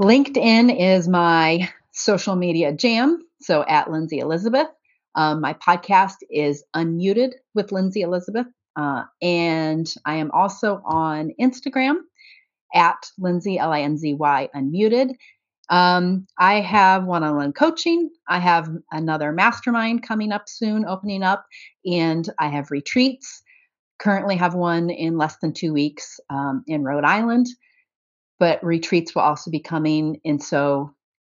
LinkedIn 0.00 0.78
is 0.78 1.08
my 1.08 1.68
social 1.92 2.36
media 2.36 2.72
jam. 2.72 3.22
So 3.40 3.64
at 3.68 3.88
Linzy 3.88 4.18
Elizabeth. 4.20 4.68
Um, 5.14 5.40
my 5.40 5.54
podcast 5.54 6.16
is 6.30 6.64
Unmuted 6.74 7.32
with 7.54 7.68
Linzy 7.68 8.02
Elizabeth. 8.02 8.46
Uh, 8.76 9.04
and 9.22 9.92
I 10.04 10.16
am 10.16 10.30
also 10.32 10.82
on 10.84 11.32
Instagram 11.40 11.96
at 12.74 13.10
Linzy, 13.18 13.58
L 13.58 13.72
I 13.72 13.80
N 13.80 13.96
Z 13.96 14.14
Y, 14.14 14.48
Unmuted. 14.54 15.14
Um, 15.68 16.26
I 16.38 16.60
have 16.60 17.04
one 17.04 17.24
on 17.24 17.36
one 17.36 17.52
coaching. 17.52 18.10
I 18.28 18.38
have 18.38 18.68
another 18.92 19.32
mastermind 19.32 20.02
coming 20.02 20.32
up 20.32 20.48
soon, 20.48 20.84
opening 20.84 21.22
up, 21.22 21.44
and 21.84 22.28
I 22.38 22.48
have 22.48 22.70
retreats. 22.70 23.42
Currently, 23.98 24.36
have 24.36 24.54
one 24.54 24.90
in 24.90 25.16
less 25.16 25.36
than 25.38 25.52
two 25.52 25.72
weeks 25.72 26.20
um, 26.30 26.62
in 26.66 26.84
Rhode 26.84 27.04
Island, 27.04 27.46
but 28.38 28.62
retreats 28.62 29.14
will 29.14 29.22
also 29.22 29.50
be 29.50 29.60
coming. 29.60 30.20
And 30.24 30.42
so 30.42 30.94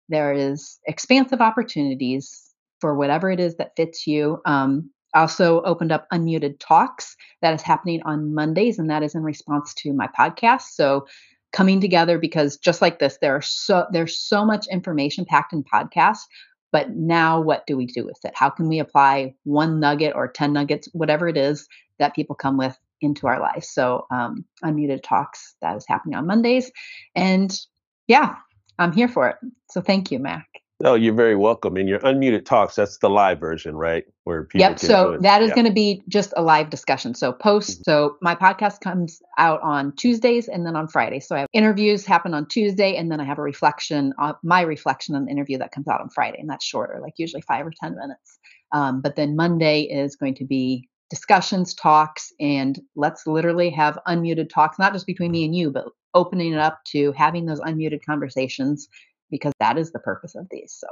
there 0.08 0.32
is 0.32 0.78
expansive 0.86 1.40
opportunities 1.40 2.52
for 2.80 2.94
whatever 2.96 3.30
it 3.30 3.40
is 3.40 3.56
that 3.56 3.76
fits 3.76 4.06
you. 4.06 4.40
Um, 4.44 4.90
also 5.14 5.62
opened 5.62 5.92
up 5.92 6.06
unmuted 6.12 6.56
talks 6.58 7.16
that 7.40 7.54
is 7.54 7.62
happening 7.62 8.02
on 8.04 8.34
Mondays, 8.34 8.78
and 8.78 8.90
that 8.90 9.02
is 9.02 9.14
in 9.14 9.22
response 9.22 9.72
to 9.74 9.92
my 9.92 10.08
podcast. 10.18 10.62
So 10.72 11.06
coming 11.52 11.80
together 11.80 12.18
because 12.18 12.56
just 12.56 12.82
like 12.82 12.98
this, 12.98 13.18
there 13.20 13.36
are 13.36 13.42
so 13.42 13.86
there's 13.92 14.18
so 14.18 14.44
much 14.44 14.66
information 14.70 15.24
packed 15.24 15.52
in 15.52 15.64
podcasts. 15.64 16.22
But 16.70 16.90
now, 16.90 17.40
what 17.40 17.66
do 17.66 17.76
we 17.78 17.86
do 17.86 18.04
with 18.04 18.18
it? 18.24 18.32
How 18.34 18.50
can 18.50 18.68
we 18.68 18.78
apply 18.78 19.34
one 19.44 19.80
nugget 19.80 20.14
or 20.14 20.28
ten 20.28 20.52
nuggets, 20.52 20.88
whatever 20.92 21.26
it 21.26 21.36
is 21.38 21.66
that 21.98 22.14
people 22.14 22.36
come 22.36 22.58
with, 22.58 22.78
into 23.00 23.26
our 23.26 23.40
lives? 23.40 23.70
So, 23.70 24.06
um, 24.10 24.44
unmuted 24.62 25.02
talks 25.02 25.54
that 25.62 25.76
is 25.76 25.86
happening 25.88 26.16
on 26.16 26.26
Mondays, 26.26 26.70
and 27.14 27.58
yeah, 28.06 28.34
I'm 28.78 28.92
here 28.92 29.08
for 29.08 29.28
it. 29.30 29.36
So, 29.70 29.80
thank 29.80 30.10
you, 30.10 30.18
Mac. 30.18 30.46
Oh, 30.84 30.94
you're 30.94 31.14
very 31.14 31.34
welcome. 31.34 31.76
And 31.76 31.88
your 31.88 31.98
unmuted 32.00 32.44
talks, 32.44 32.76
that's 32.76 32.98
the 32.98 33.10
live 33.10 33.40
version, 33.40 33.74
right? 33.74 34.04
Where 34.22 34.44
people 34.44 34.60
Yep. 34.60 34.78
So 34.78 35.18
that 35.20 35.42
is 35.42 35.48
yeah. 35.48 35.54
going 35.56 35.66
to 35.66 35.72
be 35.72 36.04
just 36.08 36.32
a 36.36 36.42
live 36.42 36.70
discussion. 36.70 37.14
So 37.14 37.32
post 37.32 37.80
mm-hmm. 37.80 37.90
so 37.90 38.16
my 38.22 38.36
podcast 38.36 38.80
comes 38.80 39.20
out 39.38 39.60
on 39.62 39.92
Tuesdays 39.96 40.46
and 40.46 40.64
then 40.64 40.76
on 40.76 40.86
Fridays. 40.86 41.26
So 41.26 41.34
I 41.34 41.40
have 41.40 41.48
interviews 41.52 42.06
happen 42.06 42.32
on 42.32 42.46
Tuesday 42.46 42.94
and 42.94 43.10
then 43.10 43.20
I 43.20 43.24
have 43.24 43.38
a 43.38 43.42
reflection 43.42 44.12
uh, 44.20 44.34
my 44.44 44.60
reflection 44.60 45.16
on 45.16 45.24
the 45.24 45.32
interview 45.32 45.58
that 45.58 45.72
comes 45.72 45.88
out 45.88 46.00
on 46.00 46.10
Friday. 46.10 46.38
And 46.38 46.48
that's 46.48 46.64
shorter, 46.64 47.00
like 47.02 47.14
usually 47.16 47.42
five 47.42 47.66
or 47.66 47.72
ten 47.72 47.96
minutes. 47.96 48.38
Um, 48.70 49.00
but 49.00 49.16
then 49.16 49.34
Monday 49.34 49.82
is 49.82 50.14
going 50.14 50.34
to 50.36 50.44
be 50.44 50.88
discussions, 51.10 51.74
talks, 51.74 52.32
and 52.38 52.78
let's 52.94 53.26
literally 53.26 53.70
have 53.70 53.98
unmuted 54.06 54.50
talks, 54.50 54.78
not 54.78 54.92
just 54.92 55.06
between 55.06 55.32
me 55.32 55.44
and 55.44 55.56
you, 55.56 55.70
but 55.70 55.86
opening 56.14 56.52
it 56.52 56.58
up 56.58 56.80
to 56.84 57.12
having 57.12 57.46
those 57.46 57.60
unmuted 57.60 58.04
conversations 58.04 58.88
because 59.30 59.52
that 59.60 59.78
is 59.78 59.92
the 59.92 59.98
purpose 59.98 60.34
of 60.34 60.46
these. 60.50 60.74
So 60.78 60.86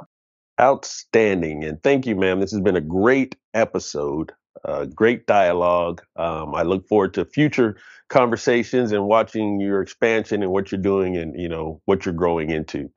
outstanding. 0.61 1.65
And 1.65 1.83
thank 1.83 2.07
you, 2.07 2.17
ma'am. 2.17 2.41
This 2.41 2.53
has 2.53 2.61
been 2.61 2.77
a 2.77 2.81
great 2.81 3.37
episode, 3.55 4.33
uh, 4.65 4.87
great 4.87 5.27
dialogue. 5.27 6.03
Um, 6.17 6.55
I 6.55 6.63
look 6.63 6.89
forward 6.89 7.15
to 7.15 7.25
future 7.25 7.77
conversations 8.09 8.93
and 8.93 9.07
watching 9.07 9.61
your 9.61 9.83
expansion 9.83 10.43
and 10.43 10.53
what 10.53 10.73
you're 10.73 10.81
doing 10.81 11.17
and, 11.17 11.39
you 11.39 11.49
know, 11.49 11.81
what 11.85 12.05
you're 12.07 12.15
growing 12.15 12.51
into. 12.51 12.91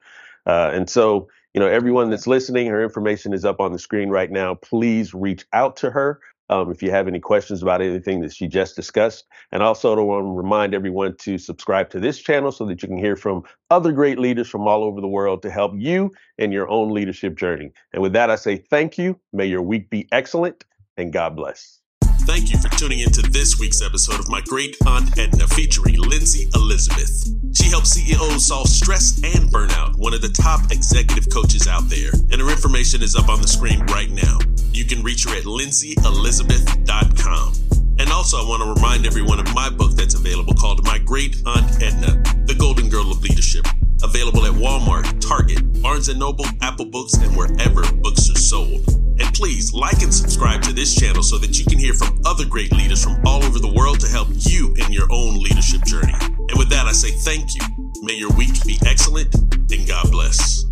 Uh, 0.46 0.72
and 0.74 0.90
so, 0.90 1.28
you 1.54 1.60
know, 1.60 1.68
everyone 1.68 2.10
that's 2.10 2.28
listening, 2.28 2.68
her 2.68 2.82
information 2.82 3.34
is 3.34 3.44
up 3.44 3.60
on 3.60 3.74
the 3.74 3.80
screen 3.80 4.10
right 4.10 4.32
now. 4.32 4.56
Please 4.56 5.14
reach 5.14 5.46
out 5.52 5.78
to 5.78 5.90
her 5.90 6.22
um, 6.50 6.72
if 6.72 6.82
you 6.82 6.92
have 6.92 7.08
any 7.08 7.20
questions 7.20 7.62
about 7.62 7.82
anything 7.82 8.22
that 8.22 8.34
she 8.34 8.48
just 8.48 8.76
discussed. 8.76 9.26
And 9.52 9.62
also, 9.62 9.96
I 9.98 10.02
want 10.02 10.26
to 10.26 10.32
remind 10.32 10.74
everyone 10.74 11.16
to 11.18 11.38
subscribe 11.38 11.90
to 11.92 12.00
this 12.00 12.20
channel 12.20 12.52
so 12.52 12.66
that 12.66 12.82
you 12.82 12.88
can 12.88 12.98
hear 12.98 13.16
from 13.16 13.44
other 13.70 13.92
great 13.92 14.20
leaders 14.20 14.50
from 14.50 14.68
all 14.68 14.84
over 14.84 15.02
the 15.02 15.08
world 15.08 15.42
to 15.44 15.52
help 15.52 15.74
you 15.76 16.12
in 16.38 16.52
your 16.52 16.70
own 16.70 16.94
leadership 16.94 17.38
journey. 17.38 17.72
And 17.94 18.02
with 18.02 18.14
that, 18.14 18.30
I 18.30 18.36
say 18.36 18.58
thank 18.58 18.98
you. 18.98 19.20
May 19.34 19.46
your 19.46 19.62
week 19.62 19.90
be 19.90 20.08
excellent 20.12 20.66
and 20.98 21.14
God 21.14 21.36
bless. 21.36 21.80
Thank 22.30 22.52
you 22.52 22.60
for 22.60 22.70
tuning 22.70 23.00
into 23.00 23.24
this 23.24 23.58
week's 23.60 23.82
episode 23.82 24.20
of 24.20 24.30
My 24.30 24.42
Great 24.42 24.78
Aunt 24.86 25.18
Edna 25.18 25.48
featuring 25.48 25.96
Linzy 25.96 26.54
Elizabeth. 26.56 27.28
She 27.56 27.70
helps 27.70 27.92
CEOs 27.92 28.46
solve 28.46 28.68
stress 28.68 29.20
and 29.24 29.50
burnout, 29.52 29.96
one 29.98 30.14
of 30.14 30.22
the 30.22 30.30
top 30.30 30.72
executive 30.72 31.32
coaches 31.34 31.68
out 31.68 31.90
there. 31.90 32.12
And 32.32 32.40
her 32.40 32.52
information 32.52 33.02
is 33.02 33.16
up 33.16 33.30
on 33.30 33.42
the 33.42 33.48
screen 33.48 33.80
right 33.88 34.12
now. 34.12 34.38
You 34.72 34.86
can 34.86 35.04
reach 35.04 35.26
her 35.26 35.36
at 35.36 35.44
linzyelizabeth.com. 35.44 37.54
And 38.00 38.10
also, 38.12 38.38
I 38.38 38.48
want 38.48 38.64
to 38.64 38.74
remind 38.74 39.06
everyone 39.06 39.40
of 39.40 39.54
my 39.54 39.70
book 39.70 39.92
that's 39.92 40.16
available 40.16 40.54
called 40.54 40.86
My 40.86 40.98
Great 41.00 41.36
Aunt 41.46 41.82
Edna, 41.82 42.24
The 42.46 42.56
Golden 42.58 42.88
Girl 42.90 43.12
of 43.12 43.22
Leadership. 43.22 43.66
Available 44.02 44.46
at 44.46 44.54
Walmart, 44.54 45.20
Target, 45.20 45.82
Barnes 45.82 46.08
& 46.16 46.18
Noble, 46.18 46.46
Apple 46.62 46.86
Books, 46.86 47.16
and 47.16 47.36
wherever 47.36 47.84
books 47.96 48.30
are 48.30 48.40
sold. 48.40 48.88
And 49.20 49.34
please 49.34 49.74
like 49.74 50.02
and 50.02 50.14
subscribe 50.14 50.62
to 50.62 50.72
this 50.72 50.96
channel 50.96 51.24
so 51.24 51.38
that 51.40 51.60
you 51.60 51.66
can 51.66 51.78
hear 51.78 51.94
from 51.94 52.22
other 52.26 52.46
great 52.46 52.72
leaders 52.72 53.04
from 53.04 53.20
all 53.26 53.44
over 53.44 53.60
the 53.60 53.74
world 53.74 54.00
to 54.00 54.08
help 54.08 54.30
you 54.32 54.74
in 54.76 54.94
your 54.94 55.12
own 55.12 55.44
leadership 55.44 55.84
journey. 55.84 56.16
And 56.22 56.58
with 56.58 56.70
that, 56.70 56.86
I 56.86 56.94
say 56.94 57.12
thank 57.12 57.54
you. 57.54 57.62
May 58.02 58.14
your 58.14 58.32
week 58.32 58.64
be 58.66 58.80
excellent 58.86 59.36
and 59.36 59.86
God 59.86 60.10
bless. 60.10 60.69